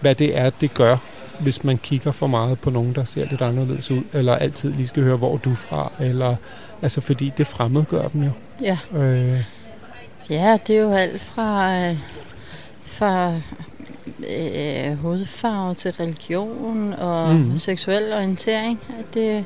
[0.00, 0.96] hvad det er, det gør,
[1.40, 4.86] hvis man kigger for meget på nogen, der ser lidt anderledes ud, eller altid lige
[4.86, 6.36] skal høre, hvor du er fra, eller,
[6.82, 8.30] altså fordi det fremmedgør dem jo.
[8.60, 8.78] Ja.
[8.98, 9.44] Øh,
[10.30, 11.96] Ja, det er jo alt fra, øh,
[12.84, 13.34] fra
[14.30, 17.58] øh, hovedfarve til religion og mm-hmm.
[17.58, 18.80] seksuel orientering.
[19.14, 19.44] Det,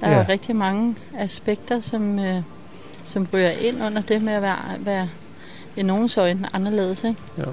[0.00, 0.18] der er Ja.
[0.18, 2.42] jo rigtig mange aspekter, som, øh,
[3.04, 5.08] som ryger ind under det med at være, være
[5.76, 7.04] i nogens øjne anderledes.
[7.04, 7.20] Ikke?
[7.38, 7.44] ja.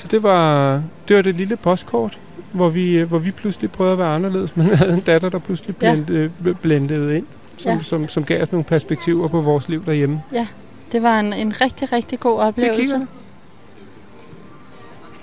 [0.00, 0.72] Så det var,
[1.08, 2.18] det var det lille postkort,
[2.52, 5.74] hvor vi, hvor vi pludselig prøvede at være anderledes, men havde en datter, der pludselig
[5.82, 5.92] Ja.
[5.94, 6.30] blendede,
[6.62, 7.82] blendede ind, som, Ja.
[7.82, 10.22] som, som gav os nogle perspektiver på vores liv derhjemme.
[10.32, 10.46] Ja,
[10.92, 13.06] det var en, en rigtig, rigtig god oplevelse.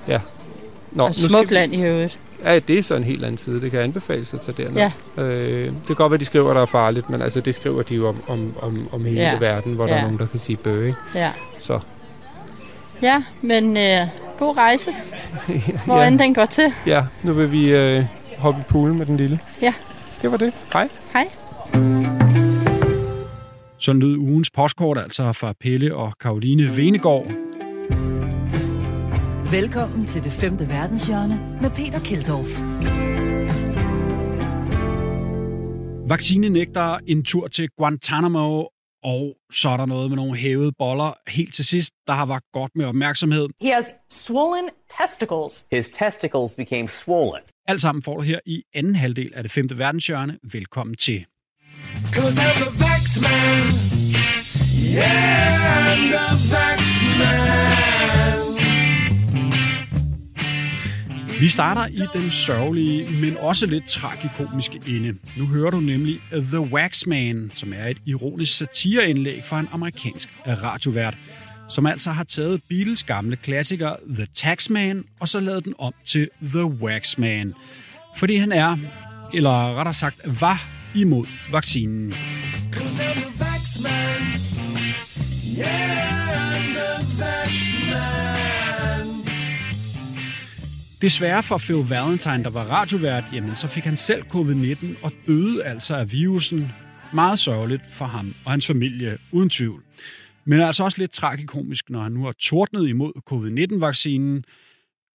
[0.08, 0.20] Ja.
[0.92, 2.20] Nå, og smukt land i øvrigt.
[2.46, 3.62] Ja, det er så en helt anden side.
[3.62, 4.92] Det kan anbefales at tage derned.
[5.18, 5.22] Ja.
[5.24, 7.96] Øh, det kan godt være, de skriver, der er farligt, men altså, det skriver de
[7.96, 9.38] jo om, om, om, om hele Ja.
[9.40, 10.00] verden, hvor der Ja.
[10.00, 10.96] er nogen, der kan sige bøge.
[11.16, 11.32] Ja.
[11.60, 11.80] Så
[13.02, 14.08] Ja, men øh,
[14.40, 14.92] god rejse,
[15.86, 16.74] hvor ja, end den går til.
[16.86, 18.04] ja, nu vil vi øh,
[18.38, 19.40] hoppe i poolen med den lille.
[19.62, 19.74] Ja.
[20.22, 20.54] Det var det.
[20.74, 20.90] Hej.
[21.14, 21.30] Hej.
[23.80, 27.28] Så lød ugens postkort altså fra Pelle og Karoline Venegård.
[29.52, 32.62] Velkommen til det femte verdenshjørne med Peter Keldorf.
[36.10, 38.64] Vaccine nægter en tur til Guantanamo,
[39.14, 41.14] og så er der noget med nogle hævede boller.
[41.28, 43.48] Helt til sidst, der har været godt med opmærksomhed.
[43.62, 45.66] He has swollen testicles.
[45.72, 47.44] His testicles became swollen.
[47.68, 50.38] Alt sammen får du her i anden halvdel af det femte verdenshjørne.
[50.52, 51.26] Velkommen til.
[52.14, 53.64] Cause I'm the vax man.
[54.96, 56.82] Yeah, I'm the vax
[57.20, 58.47] man.
[61.40, 65.16] Vi starter i den sørgelige, men også lidt tragikomiske ende.
[65.38, 71.18] Nu hører du nemlig The Waxman, som er et ironisk satireindlæg fra en amerikansk radiovært,
[71.70, 76.30] som altså har taget Beatles gamle klassiker The Taxman og så lavet den om til
[76.44, 77.54] The Waxman.
[78.16, 78.78] Fordi han er,
[79.34, 82.14] eller rettere sagt var, imod vaccinen.
[82.72, 84.38] Cause I'm the Waxman.
[85.58, 86.17] Yeah,
[91.02, 95.64] Desværre for Phil Valentine, der var radiovært, jamen så fik han selv covid-19 og døde
[95.64, 96.72] altså af virusen.
[97.14, 99.84] Meget sørgeligt for ham og hans familie, uden tvivl.
[100.46, 104.44] Men altså også lidt tragikomisk, når han nu har tordnet imod covid-19-vaccinen.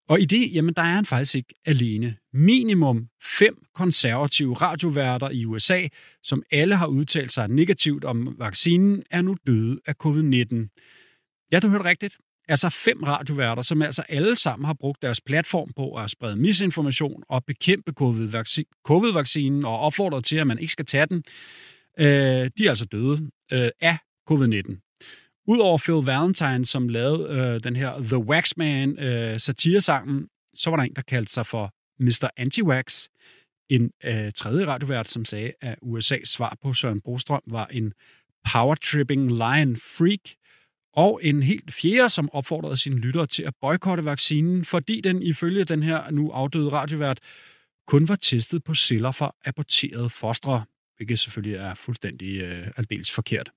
[0.09, 2.17] Og i det, jamen der er han faktisk ikke alene.
[2.33, 5.89] Minimum fem konservative radioværter i USA,
[6.23, 10.79] som alle har udtalt sig negativt om vaccinen, er nu døde af covid-19.
[11.53, 12.17] Ja, du hørte rigtigt.
[12.53, 17.23] Altså fem radioværter, som altså alle sammen har brugt deres platform på at sprede misinformation
[17.29, 17.93] og bekæmpe
[18.85, 21.25] covid-vaccinen og opfordret til, at man ikke skal tage den.
[21.99, 23.97] Øh, de er altså døde øh, af
[24.31, 24.93] covid-19.
[25.47, 30.85] Udover Phil Valentine, som lavede øh, den her The Waxman øh, satiresangen, så var der
[30.85, 32.29] en, der kaldte sig for Mr.
[32.41, 33.07] Anti-Wax.
[33.71, 37.93] En øh, tredje radiovært, som sagde, at USA's svar på Søren Brostrøm var en
[38.49, 40.42] power-tripping lion freak.
[40.95, 45.65] Og en helt fjerde, som opfordrede sine lyttere til at boykotte vaccinen, fordi den ifølge
[45.65, 47.19] den her nu afdøde radiovært
[47.87, 50.65] kun var testet på celler fra aborterede fostre,
[50.97, 53.51] hvilket selvfølgelig er fuldstændig øh, aldeles forkert.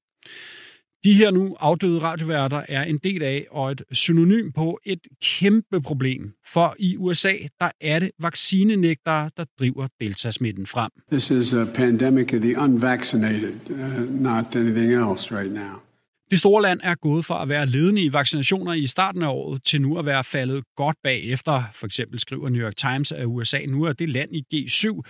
[1.03, 5.81] De her nu afdøde radioværter er en del af og et synonym på et kæmpe
[5.81, 6.33] problem.
[6.47, 10.91] For i USA, der er det vaccinenægtere, der driver deltasmitten frem.
[11.11, 15.84] This is a pandemic of the unvaccinated, uh, not anything else right now.
[16.31, 19.63] Det store land er gået fra at være ledende i vaccinationer i starten af året
[19.63, 21.63] til nu at være faldet godt bagefter.
[21.73, 25.01] For eksempel skriver New York Times, at USA nu er det land i G7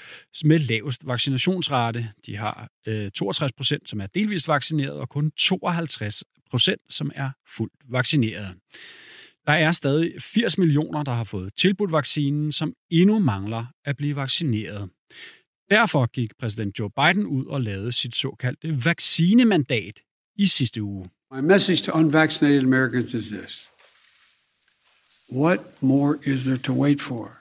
[0.44, 2.12] med lavest vaccinationsrate.
[2.26, 7.30] De har øh, 62 procent, som er delvist vaccineret, og kun 52 procent, som er
[7.56, 8.56] fuldt vaccineret.
[9.48, 14.16] Der er stadig 80 millioner, der har fået tilbudt vaccinen, som endnu mangler at blive
[14.16, 14.90] vaccineret.
[15.70, 20.00] Derfor gik præsident Joe Biden ud og lavede sit såkaldte vaccinemandat
[20.38, 21.10] i sidste uge.
[21.32, 23.70] My message to unvaccinated Americans is this
[25.32, 27.32] What more is there to wait for?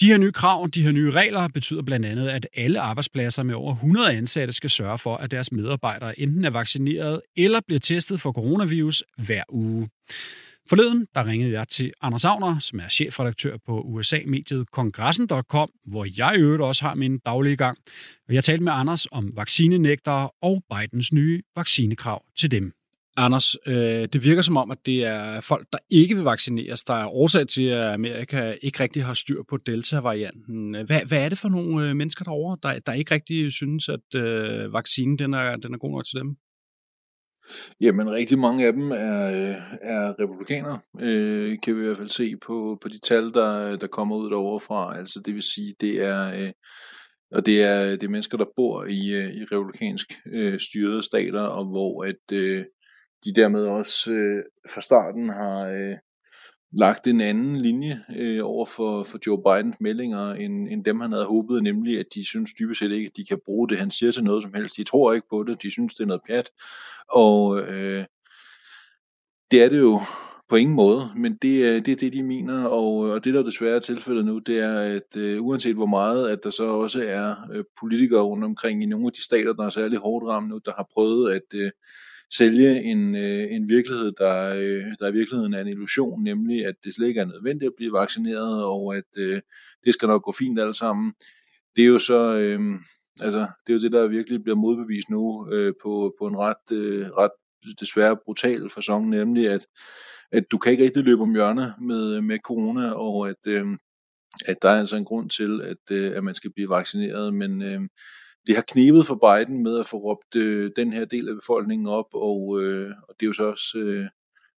[0.00, 3.54] De her nye krav, de her nye regler, betyder blandt andet, at alle arbejdspladser med
[3.54, 8.20] over 100 ansatte skal sørge for, at deres medarbejdere enten er vaccineret eller bliver testet
[8.20, 9.88] for coronavirus hver uge.
[10.68, 16.34] Forleden, der ringede jeg til Anders Agner, som er chefredaktør på USA-mediet kongressen.com, hvor jeg
[16.36, 17.78] i øvrigt også har min daglige gang.
[18.28, 22.72] Og jeg talte med Anders om vaccinenægtere og Bidens nye vaccinekrav til dem.
[23.16, 26.94] Anders, øh, det virker som om, at det er folk, der ikke vil vaccineres, der
[26.94, 30.76] er årsag til, at Amerika ikke rigtig har styr på Delta-varianten.
[30.86, 34.20] Hvad, hvad er det for nogle øh, mennesker derovre, der, der ikke rigtig synes, at
[34.20, 36.36] øh, vaccinen den er, den er god nok til dem?
[37.80, 42.08] Jamen, rigtig mange af dem er, øh, er republikanere, øh, kan vi i hvert fald
[42.08, 44.98] se på, på de tal, der, der kommer ud derovre fra.
[44.98, 46.52] Altså, det vil sige, det er, øh,
[47.32, 51.42] og det er, det er mennesker, der bor i, øh, i republikansk øh, styrede stater,
[51.42, 52.64] og hvor at øh,
[53.24, 54.42] de dermed også øh,
[54.74, 55.96] fra starten har øh,
[56.72, 61.12] lagt en anden linje øh, over for, for Joe Bidens meldinger, end, end dem han
[61.12, 63.90] havde håbet, nemlig at de synes dybest set ikke, at de kan bruge det, han
[63.90, 64.76] siger til noget som helst.
[64.76, 66.50] De tror ikke på det, de synes, det er noget pjat.
[67.08, 68.04] Og øh,
[69.50, 70.00] det er det jo
[70.48, 73.42] på ingen måde, men det er det, er det de mener, og, og det der
[73.42, 77.04] desværre er tilfældet nu, det er, at øh, uanset hvor meget, at der så også
[77.08, 80.48] er øh, politikere rundt omkring i nogle af de stater, der er særlig hårdt ramt
[80.48, 81.70] nu, der har prøvet at øh,
[82.32, 86.74] sælge en, øh, en virkelighed, der, øh, der i virkeligheden er en illusion, nemlig at
[86.84, 89.40] det slet ikke er nødvendigt at blive vaccineret, og at øh,
[89.84, 91.12] det skal nok gå fint alt sammen.
[91.76, 92.60] Det er jo så, øh,
[93.20, 96.72] altså, det er jo det, der virkelig bliver modbevist nu øh, på, på en ret,
[96.72, 97.30] øh, ret
[97.80, 99.66] desværre brutal fasong, nemlig at,
[100.32, 103.66] at du kan ikke rigtig løbe om hjørne med, med corona, og at, øh,
[104.46, 107.62] at der er altså en grund til, at, øh, at man skal blive vaccineret, men
[107.62, 107.80] øh,
[108.48, 111.86] det har knebet for Biden med at få råbt øh, den her del af befolkningen
[111.86, 114.06] op, og, øh, og det er jo så også øh,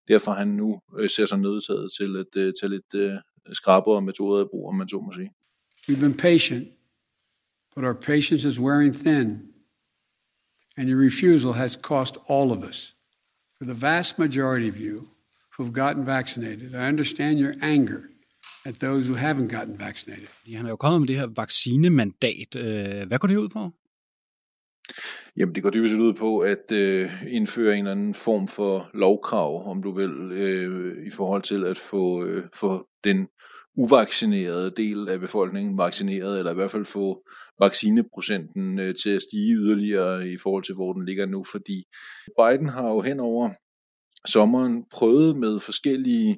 [0.09, 3.13] derfor han nu øh, ser sig nødtaget til at øh, tage lidt øh,
[3.53, 5.33] skrabere metoder i brug, om man så må sige.
[5.89, 6.69] We've been patient,
[7.75, 9.29] but our patience is wearing thin,
[10.77, 12.97] and your refusal has cost all of us.
[13.59, 15.09] For the vast majority of you
[15.59, 18.01] who've gotten vaccinated, I understand your anger
[18.65, 20.29] at those who haven't gotten vaccinated.
[20.57, 22.57] Han er jo kommet med det her vaccinemandat.
[22.57, 23.71] Øh, hvad går det ud på?
[25.37, 28.91] Jamen, det går dybest set ud på at øh, indføre en eller anden form for
[28.95, 33.29] lovkrav, om du vil, øh, i forhold til at få, øh, få den
[33.77, 37.23] uvaccinerede del af befolkningen vaccineret, eller i hvert fald få
[37.61, 41.85] vaccineprocenten øh, til at stige yderligere i forhold til, hvor den ligger nu, fordi
[42.39, 43.51] Biden har jo hen over
[44.27, 46.37] sommeren prøvet med forskellige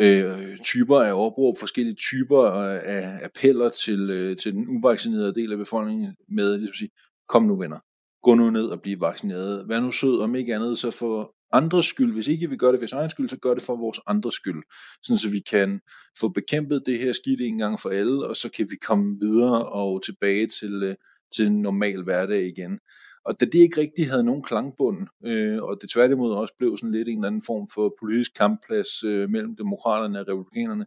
[0.00, 5.58] øh, typer af opråb, forskellige typer af appeller til, øh, til den uvaccinerede del af
[5.58, 6.90] befolkningen med, ligesom at sige,
[7.28, 7.78] kom nu venner,
[8.22, 11.86] gå nu ned og blive vaccineret, vær nu sød, om ikke andet, så for andres
[11.86, 14.00] skyld, hvis ikke vi gør det for vores egen skyld, så gør det for vores
[14.06, 14.62] andres skyld,
[15.02, 15.80] sådan så vi kan
[16.20, 19.68] få bekæmpet det her skidt en gang for alle, og så kan vi komme videre
[19.68, 20.96] og tilbage til, øh,
[21.36, 22.78] til en normal hverdag igen.
[23.26, 26.92] Og da det ikke rigtig havde nogen klangbund, øh, og det tværtimod også blev sådan
[26.92, 30.86] lidt en eller anden form for politisk kampplads øh, mellem demokraterne og republikanerne,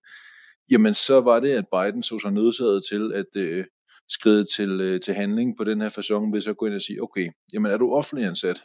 [0.71, 3.65] jamen så var det, at Biden så sig nødsaget til at øh,
[4.10, 6.82] skride til, øh, til handling på den her façon, ved så at gå ind og
[6.82, 8.63] sige, okay, jamen er du offentlig ansat,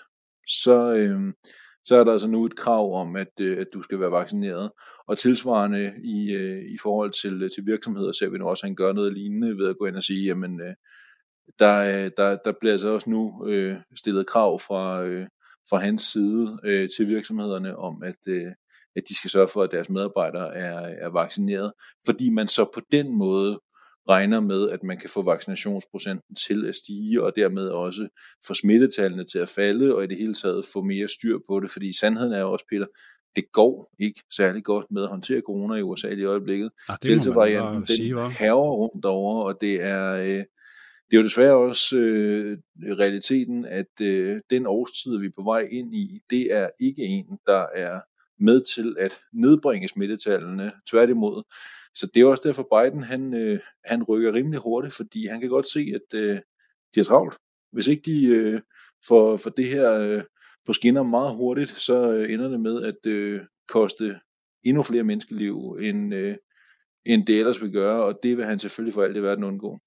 [0.48, 1.20] så, øh,
[1.84, 4.70] så er der altså nu et krav om, at, øh, at du skal være vaccineret.
[5.08, 8.68] Og tilsvarende i, øh, i forhold til, øh, til virksomheder, ser vi nu også, at
[8.68, 10.74] han gør noget lignende ved at gå ind og sige, jamen øh,
[11.58, 15.26] der, der, der bliver altså også nu øh, stillet krav fra, øh,
[15.70, 18.52] fra hans side øh, til virksomhederne om, at, øh,
[18.96, 21.72] at de skal sørge for, at deres medarbejdere er, er vaccineret,
[22.06, 23.60] fordi man så på den måde
[24.08, 28.08] regner med, at man kan få vaccinationsprocenten til at stige, og dermed også
[28.46, 31.70] få smittetallene til at falde, og i det hele taget få mere styr på det,
[31.70, 32.86] fordi sandheden er jo også, Peter,
[33.36, 36.70] det går ikke særlig godt med at håndtere corona i USA i øjeblikket.
[36.88, 40.44] Ah, Delta-varianten, den sige, haver rundt over, og det er, øh,
[41.12, 42.58] det er jo desværre også øh,
[42.98, 47.38] realiteten, at øh, den årstid, vi er på vej ind i, det er ikke en,
[47.46, 48.00] der er
[48.38, 51.42] med til at nedbringe smittetallene, tværtimod.
[51.94, 55.48] Så det er også derfor, Biden han, øh, han rykker rimelig hurtigt, fordi han kan
[55.48, 56.38] godt se, at øh,
[56.94, 57.36] de er travlt.
[57.72, 58.60] Hvis ikke de øh,
[59.08, 60.22] får, får det her øh,
[60.66, 64.20] på skinner meget hurtigt, så øh, ender det med at øh, koste
[64.64, 66.36] endnu flere menneskeliv, end, øh,
[67.04, 69.78] end det ellers vil gøre, og det vil han selvfølgelig for alt i verden undgå.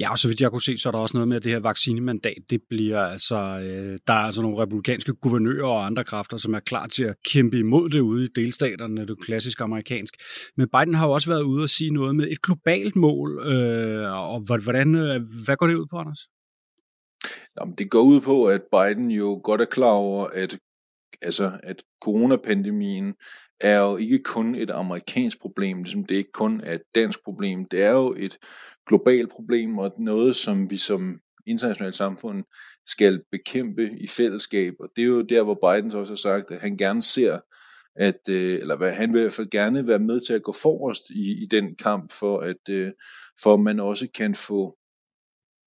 [0.00, 1.52] Ja, og så vidt jeg kunne se, så er der også noget med, at det
[1.52, 6.36] her vaccinemandat, det bliver altså, øh, der er altså nogle republikanske guvernører og andre kræfter,
[6.36, 10.14] som er klar til at kæmpe imod det ude i delstaterne, det klassisk amerikansk.
[10.56, 14.12] Men Biden har jo også været ude og sige noget med et globalt mål, øh,
[14.12, 16.20] og hvordan, øh, hvad går det ud på, Anders?
[17.60, 20.58] Jamen, det går ud på, at Biden jo godt er klar over, at,
[21.22, 23.14] altså, at coronapandemien
[23.60, 27.64] er jo ikke kun et amerikansk problem, ligesom det ikke kun er et dansk problem.
[27.64, 28.38] Det er jo et
[28.86, 32.44] globalt problem, og noget, som vi som internationalt samfund
[32.86, 34.74] skal bekæmpe i fællesskab.
[34.80, 37.38] Og det er jo der, hvor Biden også har sagt, at han gerne ser,
[37.96, 40.52] at, øh, eller hvad, han vil i hvert fald gerne være med til at gå
[40.52, 42.92] forrest i, i den kamp, for at øh,
[43.42, 44.78] for at man også kan få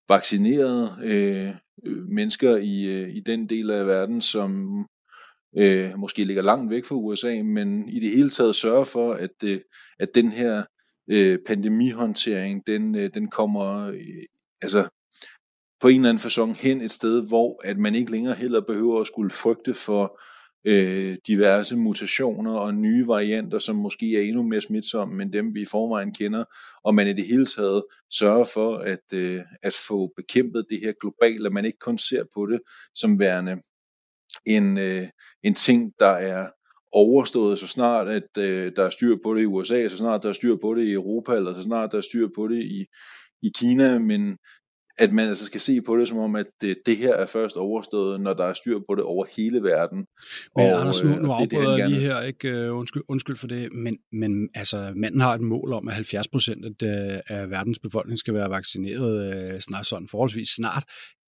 [0.08, 1.48] vaccineret øh,
[1.86, 4.66] øh mennesker i, i den del af verden, som
[5.58, 9.44] øh, måske ligger langt væk fra USA, men i det hele taget sørge for, at,
[9.44, 9.60] øh,
[9.98, 10.62] at den her
[11.10, 14.22] øh, pandemihåndtering, den, øh, den kommer øh,
[14.62, 14.88] altså
[15.80, 19.00] på en eller anden fasong hen et sted, hvor at man ikke længere heller behøver
[19.00, 20.20] at skulle frygte for
[20.64, 25.62] øh, diverse mutationer og nye varianter, som måske er endnu mere smitsomme end dem, vi
[25.62, 26.44] i forvejen kender,
[26.84, 30.92] og man i det hele taget sørger for at, øh, at få bekæmpet det her
[31.00, 32.60] globalt, at man ikke kun ser på det
[32.94, 33.56] som værende
[34.46, 35.08] en, øh,
[35.42, 36.48] en ting, der er
[36.92, 40.28] overstået, så snart at øh, der er styr på det i USA, så snart der
[40.28, 42.84] er styr på det i Europa, eller så snart der er styr på det i,
[43.42, 44.36] i Kina, men
[44.98, 47.56] at man altså skal se på det som om, at det, det her er først
[47.56, 49.98] overstået, når der er styr på det over hele verden.
[50.56, 53.46] Men og, Anders, nu, øh, nu afbryder jeg lige her, ikke uh, undskyld, undskyld for
[53.46, 57.78] det, men, men altså, manden har et mål om, at 70 procent af, af verdens
[57.78, 60.84] befolkning skal være vaccineret snart, sådan forholdsvis snart.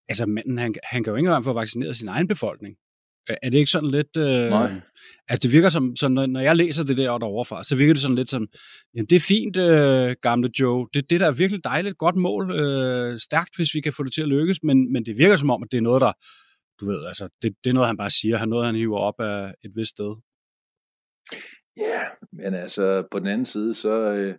[0.09, 2.75] Altså manden, han, han kan jo ikke engang få vaccineret sin egen befolkning.
[3.27, 4.17] Er det ikke sådan lidt...
[4.17, 4.71] Øh, Nej.
[5.27, 8.01] Altså det virker som, så når, når jeg læser det der derovre så virker det
[8.01, 8.47] sådan lidt som,
[8.95, 12.51] jamen det er fint, øh, gamle Joe, det, det der er virkelig dejligt, godt mål,
[12.51, 15.49] øh, stærkt, hvis vi kan få det til at lykkes, men, men det virker som
[15.49, 16.13] om, at det er noget, der,
[16.79, 19.19] du ved, altså det, det er noget, han bare siger, han noget, han hiver op
[19.19, 20.15] af et vist sted.
[21.77, 22.01] Ja,
[22.31, 24.35] men altså på den anden side, så, øh,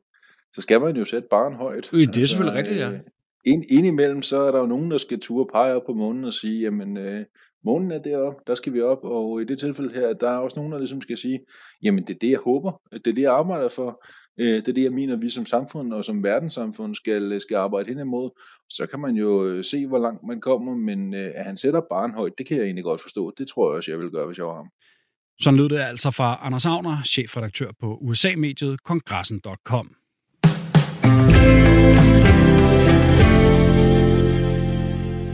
[0.54, 1.90] så skal man jo sætte barn højt.
[1.92, 2.90] Øh, det er altså, selvfølgelig rigtigt, ja.
[2.90, 3.00] Øh,
[3.46, 6.32] ind, indimellem, så er der jo nogen, der skal ture pege op på månen og
[6.32, 7.24] sige, jamen, øh,
[7.64, 10.58] månen er deroppe, der skal vi op, og i det tilfælde her, der er også
[10.58, 11.40] nogen, der ligesom skal sige,
[11.82, 14.04] jamen, det er det, jeg håber, det er det, jeg arbejder for,
[14.40, 17.88] øh, det er det, jeg mener, vi som samfund og som verdenssamfund skal, skal arbejde
[17.88, 18.30] hen imod.
[18.68, 21.80] Så kan man jo øh, se, hvor langt man kommer, men øh, at han sætter
[21.90, 23.32] barn højt, det kan jeg egentlig godt forstå.
[23.38, 24.68] Det tror jeg også, jeg vil gøre, hvis jeg var ham.
[25.40, 29.90] Sådan lød det altså fra Anders Agner, chefredaktør på USA-mediet kongressen.com.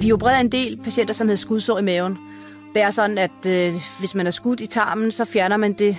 [0.03, 2.19] Vi opererede en del patienter, som havde skudsår i maven.
[2.75, 5.97] Det er sådan, at øh, hvis man er skudt i tarmen, så fjerner man det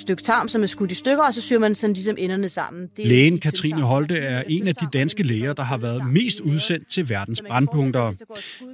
[0.00, 2.88] stykke tarm, som er skudt i stykker, og så syr man sådan ligesom enderne sammen.
[2.96, 6.90] Det Lægen Katrine Holte er en af de danske læger, der har været mest udsendt
[6.90, 8.12] til verdens brandpunkter.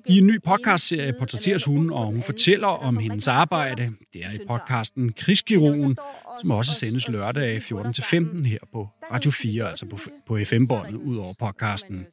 [0.06, 3.92] I en ny podcastserie portrætteres hun, og hun fortæller om hendes arbejde.
[4.12, 5.96] Det er i podcasten Krigskirurgen,
[6.42, 11.34] som også sendes lørdag 14-15 her på Radio 4, altså på, på FM-båndet, ud over
[11.38, 12.06] podcasten.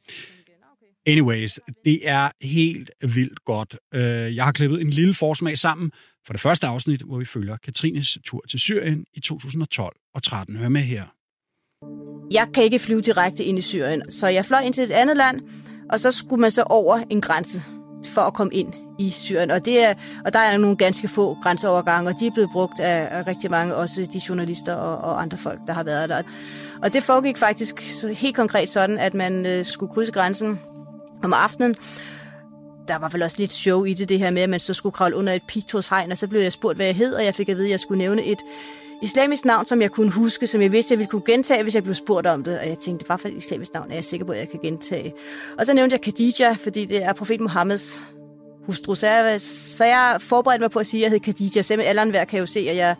[1.06, 3.76] Anyways, det er helt vildt godt.
[3.94, 5.90] Øh, jeg har klippet en lille forsmag sammen
[6.26, 10.56] for det første afsnit, hvor vi følger Katrines tur til Syrien i 2012 og 13.
[10.56, 11.04] Hør med her.
[12.30, 15.16] Jeg kan ikke flyve direkte ind i Syrien, så jeg fløj ind til et andet
[15.16, 15.40] land,
[15.90, 17.60] og så skulle man så over en grænse
[18.06, 19.50] for at komme ind i Syrien.
[19.50, 19.94] Og, det er,
[20.24, 23.50] og der er nogle ganske få grænseovergange, og de er blevet brugt af, af rigtig
[23.50, 26.22] mange, også de journalister og, og andre folk, der har været der.
[26.82, 27.80] Og det foregik faktisk
[28.20, 30.60] helt konkret sådan, at man øh, skulle krydse grænsen
[31.24, 31.74] om aftenen.
[32.88, 34.92] Der var vel også lidt show i det, det her med, at man så skulle
[34.92, 37.48] kravle under et pigtrådshegn, og så blev jeg spurgt, hvad jeg hed, og jeg fik
[37.48, 38.38] at vide, at jeg skulle nævne et
[39.02, 41.82] islamisk navn, som jeg kunne huske, som jeg vidste, jeg ville kunne gentage, hvis jeg
[41.82, 42.58] blev spurgt om det.
[42.58, 44.60] Og jeg tænkte, hvad for et islamisk navn er jeg sikker på, at jeg kan
[44.62, 45.14] gentage?
[45.58, 48.04] Og så nævnte jeg Khadija, fordi det er profet Muhammeds
[48.66, 48.94] hustru.
[48.94, 51.62] Så jeg, så jeg forberedte mig på at sige, at jeg hed Khadija.
[51.62, 52.96] Selv med alderen hver kan jo se, at jeg,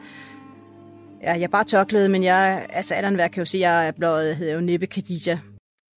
[1.22, 3.86] ja, jeg er bare tørklæde, men jeg, altså alderen hver kan jo se, at jeg
[3.86, 5.38] er blevet, hedder jo Nebbe Khadija.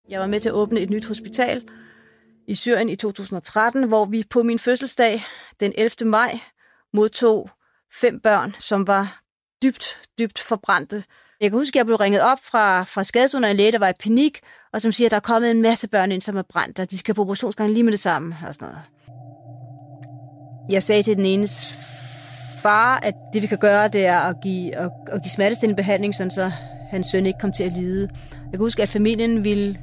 [0.08, 1.62] Jeg var med til at åbne et nyt hospital,
[2.48, 5.24] i Syrien i 2013, hvor vi på min fødselsdag
[5.60, 6.10] den 11.
[6.10, 6.40] maj
[6.92, 7.50] modtog
[8.00, 9.20] fem børn, som var
[9.62, 11.04] dybt, dybt forbrændte.
[11.40, 13.78] Jeg kan huske, at jeg blev ringet op fra, fra skadesunden af en læge, der
[13.78, 14.40] var i panik,
[14.72, 16.90] og som siger, at der er kommet en masse børn ind, som er brændt, og
[16.90, 18.82] de skal på operationsgangen lige med det samme, og sådan noget.
[20.70, 21.48] Jeg sagde til den ene
[22.62, 26.14] far, at det vi kan gøre, det er at give, at, at give smertestillende behandling,
[26.14, 26.52] sådan så
[26.90, 28.08] hans søn ikke kom til at lide.
[28.32, 29.78] Jeg kan huske, at familien ville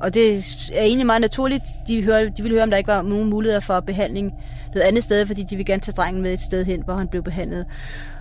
[0.00, 0.34] og det
[0.74, 1.64] er egentlig meget naturligt.
[1.88, 4.34] De, hører, de ville høre, om der ikke var nogen muligheder for behandling
[4.74, 7.08] noget andet sted, fordi de ville gerne tage drengen med et sted hen, hvor han
[7.08, 7.66] blev behandlet.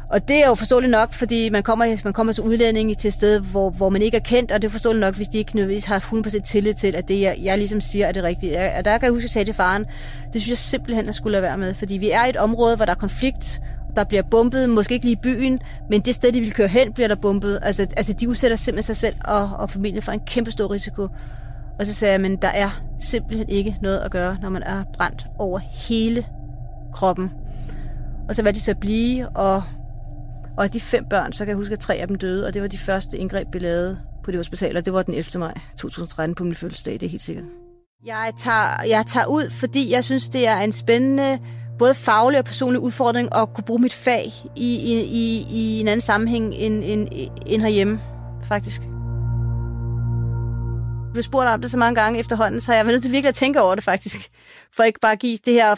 [0.10, 3.14] Og det er jo forståeligt nok, fordi man kommer, man kommer som udlænding til et
[3.14, 5.56] sted, hvor, hvor man ikke er kendt, og det er forståeligt nok, hvis de ikke
[5.56, 8.74] nødvendigvis har 100% tillid til, at det, jeg, jeg ligesom siger, er det rigtige.
[8.78, 9.86] Og der kan jeg huske, at jeg sagde til faren,
[10.34, 12.76] det synes jeg simpelthen, at skulle lade være med, fordi vi er i et område,
[12.76, 13.62] hvor der er konflikt,
[13.96, 15.60] der bliver bumpet, måske ikke lige i byen,
[15.90, 17.60] men det sted, de vil køre hen, bliver der bumpet.
[17.62, 21.08] Altså, altså de udsætter simpelthen sig selv og, og familien for en kæmpe stor risiko.
[21.80, 22.70] Og så sagde jeg, men der er
[23.00, 26.26] simpelthen ikke noget at gøre, når man er brændt over hele
[26.94, 27.32] kroppen.
[28.30, 29.64] Og så var de så at blive, og,
[30.58, 32.54] og af de fem børn, så kan jeg huske, at tre af dem døde, og
[32.54, 35.40] det var de første indgreb, vi lavede på det hospital, og det var den 11.
[35.40, 37.46] maj 2013 på min fødselsdag, det er helt sikkert.
[38.06, 41.40] Jeg tager, jeg tager ud, fordi jeg synes, det er en spændende,
[41.80, 45.88] både faglig og personlig udfordring at kunne bruge mit fag i, i, i, i en
[45.88, 47.08] anden sammenhæng end, end,
[47.46, 48.00] end herhjemme,
[48.44, 48.82] faktisk
[51.18, 53.36] blevet spurgt om det så mange gange efterhånden, så jeg var nødt til virkelig at
[53.36, 54.32] tænke over det faktisk,
[54.76, 55.76] for ikke bare at give det her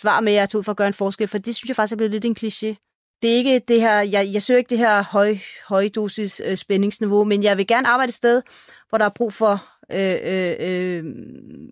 [0.00, 1.92] svar med, at jeg tog for at gøre en forskel, for det synes jeg faktisk
[1.92, 2.74] er blevet lidt en kliché.
[3.22, 5.36] Det er ikke det her, jeg, jeg søger ikke det her høj,
[5.68, 8.42] højdosis øh, spændingsniveau, men jeg vil gerne arbejde et sted,
[8.88, 11.04] hvor der er brug for, øh, øh, øh,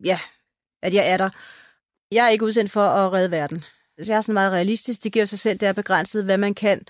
[0.05, 0.19] ja,
[0.83, 1.31] at jeg er der.
[2.13, 3.65] Jeg er ikke udsendt for at redde verden.
[4.01, 5.05] Så jeg er sådan meget realistisk.
[5.05, 6.81] Det giver sig selv, det er begrænset, hvad man kan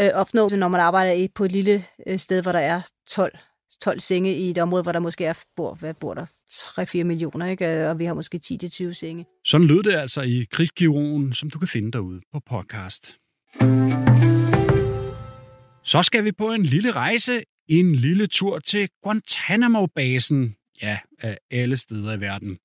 [0.00, 3.38] øh, opnå, når man arbejder på et lille øh, sted, hvor der er 12
[3.82, 6.26] 12 senge i et område, hvor der måske er, bor, hvad bor der?
[6.50, 7.88] 3-4 millioner, ikke?
[7.90, 9.26] og vi har måske 10-20 senge.
[9.44, 13.16] Sådan lød det altså i Krigskirurgen, som du kan finde derude på podcast.
[15.84, 21.76] Så skal vi på en lille rejse, en lille tur til Guantanamo-basen, ja, af alle
[21.76, 22.58] steder i verden.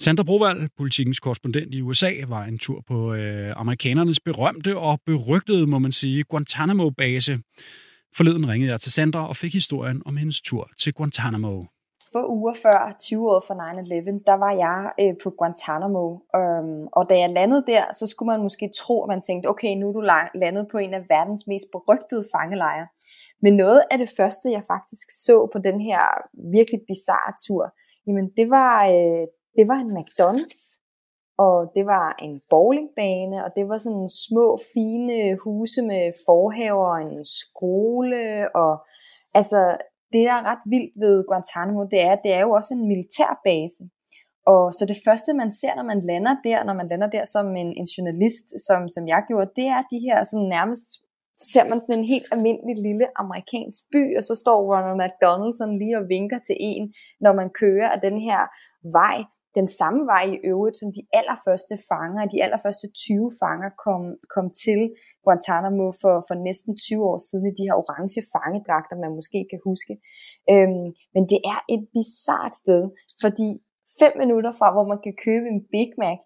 [0.00, 5.66] Sandra Brovald, politikens korrespondent i USA, var en tur på øh, amerikanernes berømte og berygtede,
[5.66, 7.38] må man sige, Guantanamo-base.
[8.18, 11.64] Forleden ringede jeg til Sandra og fik historien om hendes tur til Guantanamo.
[12.12, 16.04] Få uger før 20 år fra 9-11, der var jeg øh, på Guantanamo,
[16.38, 19.72] øhm, og da jeg landede der, så skulle man måske tro, at man tænkte, okay,
[19.76, 20.02] nu er du
[20.42, 22.86] landet på en af verdens mest berygtede fangelejre.
[23.42, 26.02] Men noget af det første, jeg faktisk så på den her
[26.58, 27.64] virkelig bizarre tur,
[28.06, 29.24] jamen det var, øh,
[29.58, 30.67] det var en McDonald's
[31.38, 37.00] og det var en bowlingbane, og det var sådan små, fine huse med forhaver og
[37.02, 38.22] en skole,
[38.62, 38.72] og
[39.34, 39.60] altså,
[40.12, 42.88] det, der er ret vildt ved Guantanamo, det er, at det er jo også en
[42.92, 43.82] militærbase.
[44.54, 47.46] Og så det første, man ser, når man lander der, når man lander der som
[47.62, 50.88] en, en journalist, som, som jeg gjorde, det er de her sådan nærmest
[51.52, 55.78] ser man sådan en helt almindelig lille amerikansk by, og så står Ronald McDonald sådan
[55.82, 56.84] lige og vinker til en,
[57.24, 58.40] når man kører af den her
[58.98, 59.18] vej,
[59.54, 64.02] den samme vej i øvrigt, som de allerførste fanger, de allerførste 20 fanger kom,
[64.34, 64.80] kom til
[65.24, 69.60] Guantanamo for, for næsten 20 år siden i de her orange fangedragter, man måske kan
[69.70, 69.94] huske.
[70.52, 72.82] Øhm, men det er et bizart sted,
[73.22, 73.48] fordi
[74.00, 76.18] fem minutter fra, hvor man kan købe en Big Mac,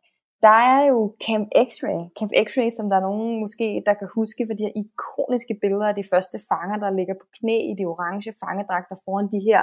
[0.46, 2.00] der er jo Camp X-Ray.
[2.18, 5.88] Camp X-Ray, som der er nogen måske, der kan huske for de her ikoniske billeder
[5.92, 9.60] af de første fanger, der ligger på knæ i de orange fangedragter foran de her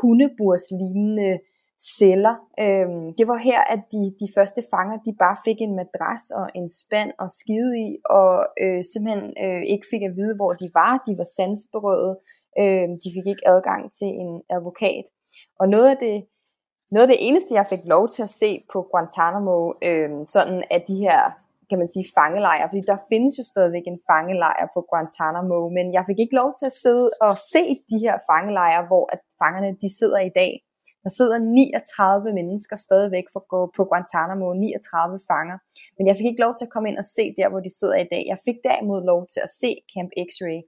[0.00, 1.30] hundeburslignende
[1.98, 2.34] celler.
[2.64, 6.46] Øhm, det var her, at de, de første fanger, de bare fik en madras og
[6.54, 10.68] en spand og skide i, og øh, simpelthen øh, ikke fik at vide, hvor de
[10.80, 10.92] var.
[11.06, 12.14] De var sansberøvet.
[12.60, 15.04] Øh, de fik ikke adgang til en advokat.
[15.60, 16.16] Og noget af det,
[16.94, 19.56] noget af det eneste, jeg fik lov til at se på Guantanamo,
[19.88, 21.20] øh, sådan at de her
[21.70, 26.04] kan man sige, fangelejre, fordi der findes jo stadigvæk en fangelejr på Guantanamo, men jeg
[26.08, 29.88] fik ikke lov til at sidde og se de her fangelejre, hvor at fangerne de
[29.98, 30.52] sidder i dag.
[31.08, 35.58] Der sidder 39 mennesker stadigvæk for at gå på Guantanamo, 39 fanger.
[35.96, 37.98] Men jeg fik ikke lov til at komme ind og se der, hvor de sidder
[38.04, 38.22] i dag.
[38.32, 40.60] Jeg fik derimod lov til at se Camp X-Ray,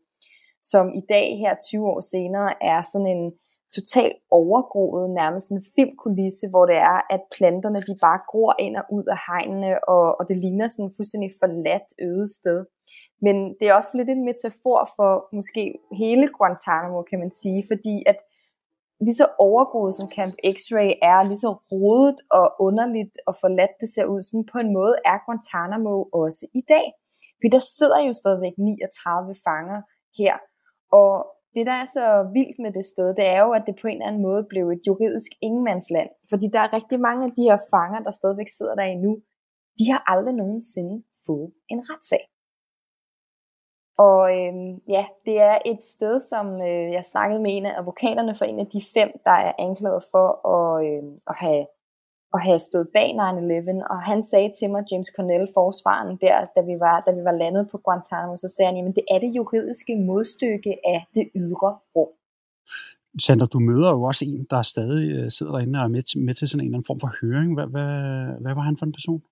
[0.72, 3.24] som i dag her 20 år senere er sådan en
[3.76, 8.84] totalt overgroet, nærmest en filmkulisse, hvor det er, at planterne de bare gror ind og
[8.97, 12.59] ud af hegnene, og, og det ligner sådan en fuldstændig forladt øde sted.
[13.24, 15.64] Men det er også lidt en metafor for måske
[16.03, 18.18] hele Guantanamo, kan man sige, fordi at
[19.07, 23.88] lige så overgået som Camp X-Ray er, lige så rodet og underligt og forladt det
[23.94, 26.86] ser ud, sådan på en måde er Guantanamo også i dag.
[27.40, 29.80] For der sidder jo stadigvæk 39 fanger
[30.20, 30.34] her,
[31.01, 31.12] og
[31.55, 32.05] det, der er så
[32.36, 34.64] vildt med det sted, det er jo, at det på en eller anden måde blev
[34.74, 36.11] et juridisk ingenmandsland.
[36.30, 39.12] Fordi der er rigtig mange af de her fanger, der stadigvæk sidder der endnu,
[39.78, 40.96] de har aldrig nogensinde
[41.26, 42.24] fået en retssag.
[44.09, 48.34] Og øhm, ja, det er et sted, som øh, jeg snakkede med en af advokaterne
[48.34, 50.26] for en af de fem, der er anklaget for
[50.57, 51.66] at, øh, at have
[52.34, 56.61] at have stået bag 9-11, og han sagde til mig, James Cornell, forsvaren der, da
[56.70, 59.36] vi var, da vi var landet på Guantanamo, så sagde han, jamen det er det
[59.36, 62.12] juridiske modstykke af det ydre rum.
[63.24, 66.18] Sandra, du møder jo også en, der stadig øh, sidder derinde og er med til,
[66.26, 67.51] med til sådan en eller anden form for høring.
[67.55, 67.92] Hvad, hvad,
[68.42, 69.22] hvad var han for en person?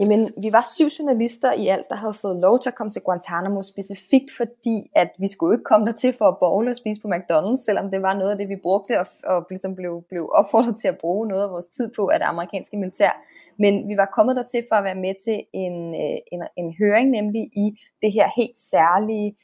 [0.00, 3.02] Jamen, vi var syv journalister i alt, der havde fået lov til at komme til
[3.02, 7.00] Guantanamo, specifikt fordi, at vi skulle ikke komme der til for at bogle og spise
[7.00, 10.30] på McDonald's, selvom det var noget af det, vi brugte og, og ligesom blev, blev
[10.32, 13.12] opfordret til at bruge noget af vores tid på af det amerikanske militær.
[13.58, 16.74] Men vi var kommet der til for at være med til en, øh, en, en
[16.80, 17.66] høring, nemlig i
[18.02, 19.36] det her helt særlige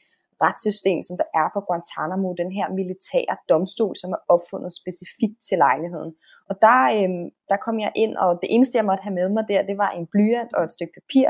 [0.43, 5.57] retssystem, som der er på Guantanamo, den her militære domstol, som er opfundet specifikt til
[5.65, 6.11] lejligheden.
[6.49, 7.11] Og der, øh,
[7.51, 9.91] der kom jeg ind, og det eneste, jeg måtte have med mig der, det var
[9.99, 11.29] en blyant og et stykke papir,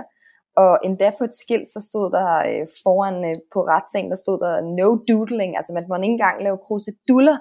[0.63, 4.37] og endda på et skilt, så stod der øh, foran øh, på retssagen, der stod
[4.45, 7.37] der no doodling, altså man må ikke engang lave kruseduller,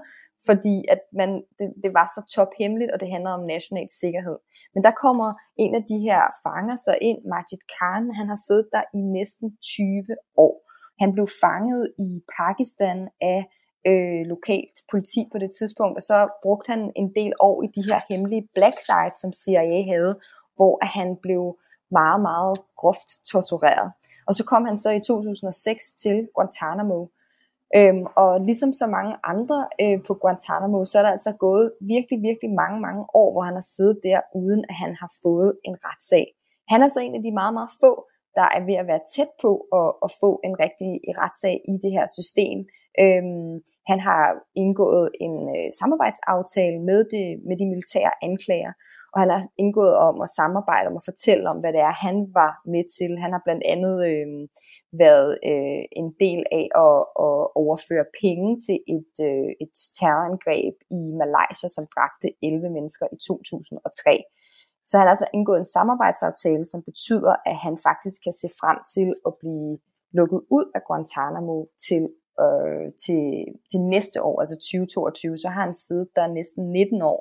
[0.49, 4.39] fordi at man, det, det var så top hemmeligt, og det handler om national sikkerhed.
[4.75, 5.29] Men der kommer
[5.65, 9.49] en af de her fanger så ind, Majid Khan, han har siddet der i næsten
[9.63, 10.17] 20
[10.47, 10.55] år.
[11.01, 13.41] Han blev fanget i Pakistan af
[13.87, 17.83] øh, lokalt politi på det tidspunkt, og så brugte han en del år i de
[17.89, 20.13] her hemmelige black sites, som CIA havde,
[20.57, 21.59] hvor han blev
[21.91, 23.93] meget, meget groft tortureret.
[24.29, 27.07] Og så kom han så i 2006 til Guantanamo.
[27.77, 32.19] Øhm, og ligesom så mange andre øh, på Guantanamo, så er der altså gået virkelig,
[32.29, 35.77] virkelig mange, mange år, hvor han har siddet der, uden at han har fået en
[35.87, 36.27] retssag.
[36.69, 37.93] Han er så en af de meget, meget få,
[38.39, 40.91] der er ved at være tæt på at, at få en rigtig
[41.23, 42.59] retssag i det her system.
[43.03, 43.55] Øhm,
[43.91, 44.25] han har
[44.63, 48.73] indgået en øh, samarbejdsaftale med, det, med de militære anklager,
[49.13, 52.17] og han har indgået om at samarbejde om at fortælle om, hvad det er, han
[52.41, 53.11] var med til.
[53.25, 54.29] Han har blandt andet øh,
[55.03, 61.01] været øh, en del af at, at overføre penge til et, øh, et terrorangreb i
[61.23, 64.25] Malaysia, som dræbte 11 mennesker i 2003.
[64.89, 68.79] Så han har altså indgået en samarbejdsaftale, som betyder, at han faktisk kan se frem
[68.95, 69.79] til at blive
[70.13, 72.05] lukket ud af Guantanamo til,
[72.43, 73.23] øh, til,
[73.71, 75.37] til næste år, altså 2022.
[75.37, 77.21] Så har han siddet der næsten 19 år,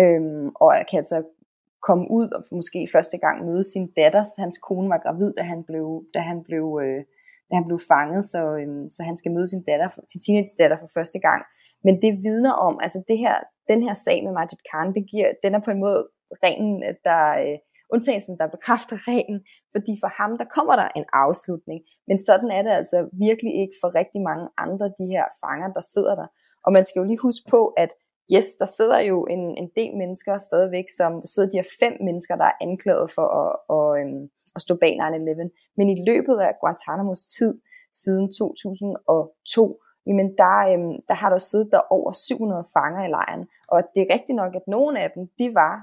[0.00, 1.22] øhm, og kan altså
[1.86, 4.24] komme ud og måske første gang møde sin datter.
[4.38, 7.00] Hans kone var gravid, da han blev, da han blev, øh,
[7.48, 10.78] da han blev fanget, så, øh, så han skal møde sin datter, sin teenage datter
[10.80, 11.42] for første gang.
[11.84, 13.36] Men det vidner om, altså det her,
[13.68, 16.08] den her sag med Majid Khan, det giver, den er på en måde
[16.44, 17.58] reglen, øh, der, øh,
[17.92, 19.40] undtagelsen, der bekræfter reglen,
[19.74, 21.80] fordi for ham, der kommer der en afslutning.
[22.08, 25.80] Men sådan er det altså virkelig ikke for rigtig mange andre de her fanger, der
[25.80, 26.26] sidder der.
[26.64, 27.90] Og man skal jo lige huske på, at
[28.34, 32.36] yes, der sidder jo en, en del mennesker stadigvæk, som sidder de her fem mennesker,
[32.36, 34.22] der er anklaget for at, at, øhm,
[34.56, 35.74] at stå bag 9-11.
[35.76, 37.52] Men i løbet af Guantanamos tid,
[38.02, 43.46] siden 2002, jamen der, øhm, der har der siddet der over 700 fanger i lejren.
[43.68, 45.74] Og det er rigtigt nok, at nogle af dem, de var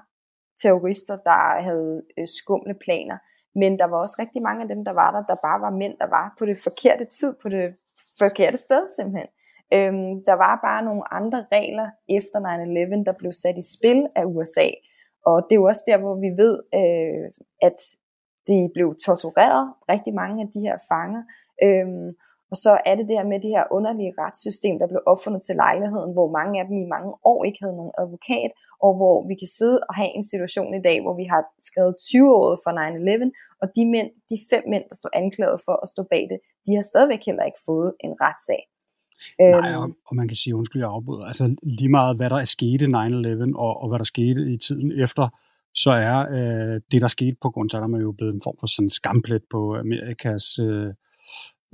[0.62, 3.18] terrorister, der havde øh, skumle planer.
[3.56, 5.98] Men der var også rigtig mange af dem, der var der, der bare var mænd,
[5.98, 7.76] der var på det forkerte tid, på det
[8.20, 9.30] forkerte sted simpelthen.
[9.74, 14.26] Øhm, der var bare nogle andre regler efter 9-11, der blev sat i spil af
[14.26, 14.70] USA.
[15.26, 17.26] Og det er jo også der, hvor vi ved, øh,
[17.68, 17.80] at
[18.48, 21.24] de blev tortureret, rigtig mange af de her fanger.
[21.64, 22.12] Øhm,
[22.56, 26.12] og så er det her med det her underlige retssystem, der blev opfundet til lejligheden,
[26.18, 28.52] hvor mange af dem i mange år ikke havde nogen advokat,
[28.86, 31.94] og hvor vi kan sidde og have en situation i dag, hvor vi har skrevet
[31.98, 33.32] 20 år for 9-11,
[33.62, 36.72] og de mænd, de fem mænd, der står anklaget for at stå bag det, de
[36.78, 38.62] har stadigvæk heller ikke fået en retssag.
[39.40, 41.46] Nej, og, og man kan sige, undskyld, jeg afbryder, altså
[41.78, 44.90] lige meget, hvad der er sket i 9-11, og, og hvad der skete i tiden
[45.06, 45.26] efter,
[45.84, 48.98] så er øh, det, der skete på Guantanamo jo blevet en form for sådan en
[49.00, 50.94] skamplet på Amerikas øh,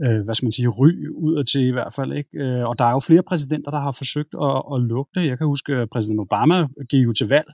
[0.03, 0.91] øh, hvad skal man sige, ry
[1.25, 2.11] ud til i hvert fald.
[2.13, 2.29] Ikke?
[2.43, 5.27] Øh, og der er jo flere præsidenter, der har forsøgt at, at lukke det.
[5.27, 7.49] Jeg kan huske, at præsident Obama gik jo til valg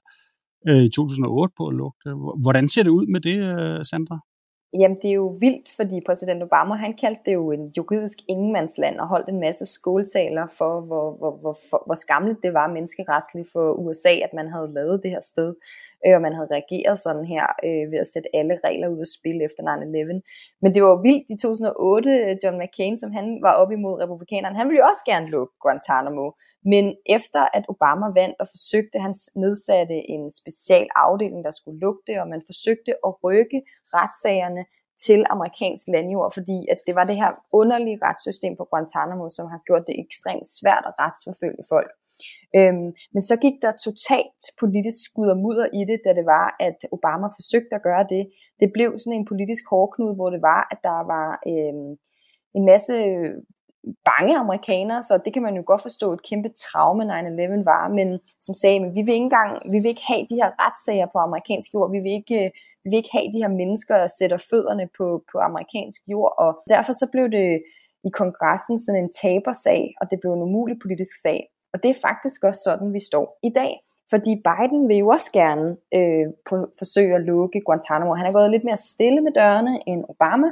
[0.67, 2.13] øh, i 2008 på at lukke det.
[2.41, 4.17] Hvordan ser det ud med det, øh, Sandra?
[4.73, 8.99] Jamen, det er jo vildt, fordi præsident Obama, han kaldte det jo en juridisk ingenmandsland
[8.99, 13.47] og holdt en masse skoletaler for, hvor, hvor, hvor, hvor, hvor skamligt det var menneskeretsligt
[13.51, 15.55] for USA, at man havde lavet det her sted,
[16.05, 19.09] øh, og man havde reageret sådan her øh, ved at sætte alle regler ud af
[19.17, 20.59] spil efter 9-11.
[20.61, 24.01] Men det var jo vildt i 2008, øh, John McCain, som han var op imod
[24.03, 26.25] republikanerne, han ville jo også gerne lukke Guantanamo,
[26.71, 26.85] men
[27.17, 32.15] efter at Obama vandt og forsøgte, han nedsatte en special afdeling, der skulle lukke det,
[32.21, 33.59] og man forsøgte at rykke
[33.97, 34.63] retssagerne
[35.05, 39.61] til amerikansk landjord, fordi at det var det her underlige retssystem på Guantanamo, som har
[39.67, 41.91] gjort det ekstremt svært at retsforfølge folk.
[42.57, 46.47] Øhm, men så gik der totalt politisk skud og mudder i det, da det var,
[46.67, 48.23] at Obama forsøgte at gøre det.
[48.59, 51.91] Det blev sådan en politisk hårdknud, hvor det var, at der var øhm,
[52.57, 52.95] en masse
[54.09, 58.19] bange amerikanere, så det kan man jo godt forstå, et kæmpe traume 9-11 var, men
[58.45, 61.17] som sagde, men vi vil ikke engang, vi vil ikke have de her retssager på
[61.17, 62.39] amerikansk jord, vi vil ikke,
[62.83, 66.49] vi vil ikke have de her mennesker, der sætter fødderne på, på amerikansk jord, og
[66.73, 67.61] derfor så blev det
[68.07, 71.39] i kongressen sådan en tabersag, og det blev en umulig politisk sag,
[71.73, 73.73] og det er faktisk også sådan, vi står i dag.
[74.13, 75.67] Fordi Biden vil jo også gerne
[75.97, 78.13] øh, på, forsøge at lukke Guantanamo.
[78.13, 80.47] Han er gået lidt mere stille med dørene end Obama,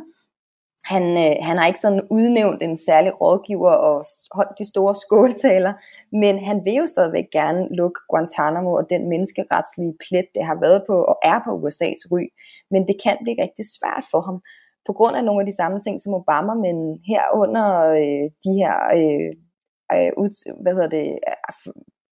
[0.86, 5.74] han, øh, han har ikke sådan udnævnt en særlig rådgiver og holdt de store skåltaler,
[6.12, 10.84] men han vil jo stadigvæk gerne lukke Guantanamo og den menneskeretslige plet, det har været
[10.90, 12.24] på og er på USA's ry.
[12.72, 14.42] Men det kan blive rigtig svært for ham,
[14.88, 16.78] på grund af nogle af de samme ting som Obama, men
[17.12, 17.70] herunder
[18.02, 19.32] øh, de her øh,
[19.96, 20.30] øh, ud,
[20.62, 21.08] hvad hedder det,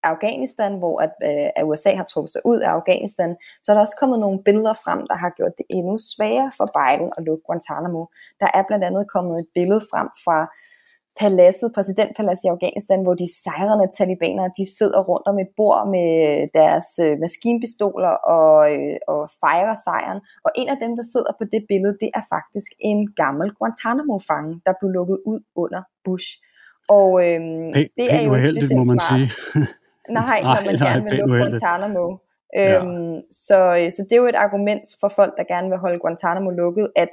[0.03, 3.81] Afghanistan, hvor at, øh, at USA har trukket sig ud af Afghanistan, så er der
[3.81, 7.43] også kommet nogle billeder frem, der har gjort det endnu sværere for Biden at lukke
[7.47, 8.03] Guantanamo.
[8.41, 10.37] Der er blandt andet kommet et billede frem fra
[11.21, 16.11] paladset, præsidentpaladset i Afghanistan, hvor de sejrende talibanere, de sidder rundt om et bord med
[16.59, 20.19] deres øh, maskinpistoler og, øh, og fejrer sejren.
[20.45, 24.53] Og en af dem, der sidder på det billede, det er faktisk en gammel Guantanamo-fange,
[24.65, 26.29] der blev lukket ud under Bush.
[26.97, 29.03] Og øhm, hey, det er jo ikke specielt smart.
[29.11, 29.67] sige.
[30.09, 31.37] Nej, når man nej, gerne vil lukke.
[31.37, 32.17] Guantanamo.
[32.57, 33.59] Øhm, så,
[33.95, 37.09] så det er jo et argument for folk, der gerne vil holde Guantanamo lukket, at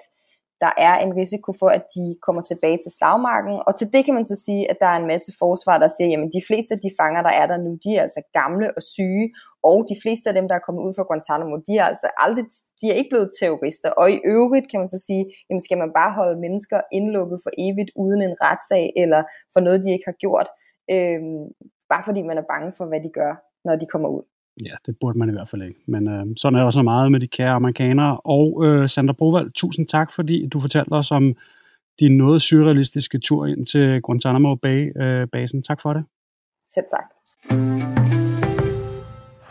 [0.65, 3.57] der er en risiko for, at de kommer tilbage til slagmarken.
[3.67, 6.09] Og til det kan man så sige, at der er en masse forsvar, der siger,
[6.23, 8.83] at de fleste af de fanger, der er der nu, de er altså gamle og
[8.83, 9.27] syge,
[9.63, 12.45] og de fleste af dem, der er kommet ud fra Guantanamo, de er altså aldrig,
[12.81, 13.91] de er ikke blevet terrorister.
[14.01, 17.53] Og i øvrigt kan man så sige, jamen skal man bare holde mennesker indlukket for
[17.67, 19.21] evigt uden en retssag, eller
[19.53, 20.49] for noget, de ikke har gjort,
[20.95, 21.45] øhm,
[21.91, 23.33] bare fordi man er bange for, hvad de gør,
[23.65, 24.23] når de kommer ud.
[24.65, 25.81] Ja, det burde man i hvert fald ikke.
[25.87, 28.21] Men øh, sådan er der så meget med de kære amerikanere.
[28.25, 31.37] Og øh, Sandra Brovald, tusind tak, fordi du fortalte os om
[32.01, 35.59] din noget surrealistiske tur ind til Guantanamo Bay-basen.
[35.59, 36.05] Øh, tak for det.
[36.67, 37.07] Selv tak.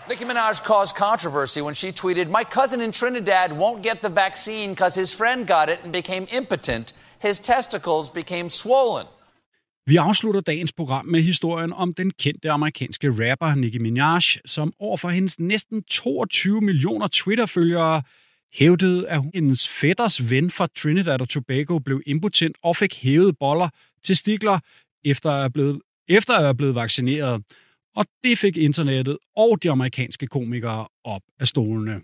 [0.10, 4.70] Nicki Minaj caused controversy when she tweeted, My cousin in Trinidad won't get the vaccine
[4.70, 6.96] because his friend got it and became impotent.
[7.28, 9.06] His testicles became swollen.
[9.86, 15.10] Vi afslutter dagens program med historien om den kendte amerikanske rapper Nicki Minaj, som overfor
[15.10, 18.02] hendes næsten 22 millioner Twitter-følgere
[18.54, 23.70] hævdede, at hendes fætters ven fra Trinidad og Tobago blev impotent og fik hævet boller
[24.04, 24.60] til stikler
[25.06, 27.44] efter at blevet, efter at være blevet vaccineret.
[27.96, 32.02] Og det fik internettet og de amerikanske komikere op af stolene.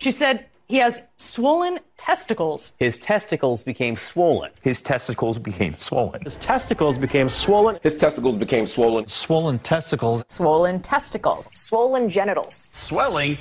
[0.00, 0.38] She said
[0.72, 2.72] He has swollen testicles.
[2.78, 4.52] His testicles became swollen.
[4.62, 6.22] His testicles became swollen.
[6.24, 7.78] His testicles became swollen.
[7.82, 9.06] His testicles became swollen.
[9.06, 10.24] Swollen testicles.
[10.28, 11.50] Swollen testicles.
[11.52, 12.68] Swollen genitals.
[12.72, 13.36] Swelling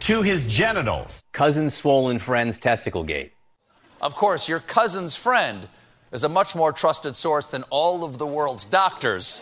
[0.00, 1.22] to his genitals.
[1.32, 3.30] Cousin swollen friend's testicle gate.
[4.02, 5.68] Of course, your cousin's friend
[6.12, 9.40] is a much more trusted source than all of the world's doctors.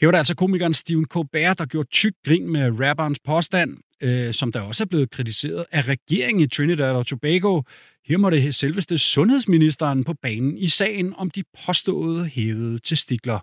[0.00, 3.70] Her var det altså komikeren Stephen Colbert, der gjorde tyk grin med rapperens påstand,
[4.00, 7.62] øh, som der også er blevet kritiseret af regeringen i Trinidad og Tobago.
[8.06, 13.38] Her må det selveste sundhedsministeren på banen i sagen om de påståede hævede testikler.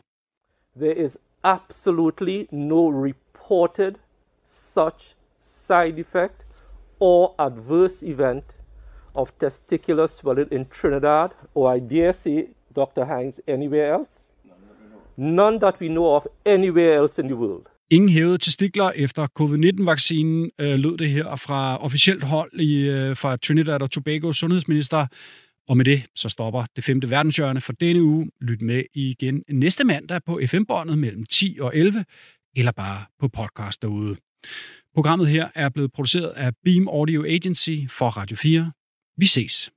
[0.77, 3.93] There is absolutely no reported
[4.47, 6.45] such side effect
[6.99, 8.43] or adverse event
[9.13, 13.05] of testicular swelling in Trinidad, or I dare say, Dr.
[13.05, 14.09] Hines, anywhere else.
[15.17, 17.70] None that we know of anywhere else in the world.
[17.91, 23.37] Ingen hævede testikler efter covid-19-vaccinen, øh, lød det her fra officielt hold i, øh, fra
[23.37, 25.07] Trinidad og Tobago sundhedsminister.
[25.67, 28.31] Og med det, så stopper det femte verdenshjørne for denne uge.
[28.41, 32.05] Lyt med igen næste mandag på FM-båndet mellem 10 og 11,
[32.55, 34.15] eller bare på podcast derude.
[34.95, 38.71] Programmet her er blevet produceret af Beam Audio Agency for Radio 4.
[39.17, 39.71] Vi ses.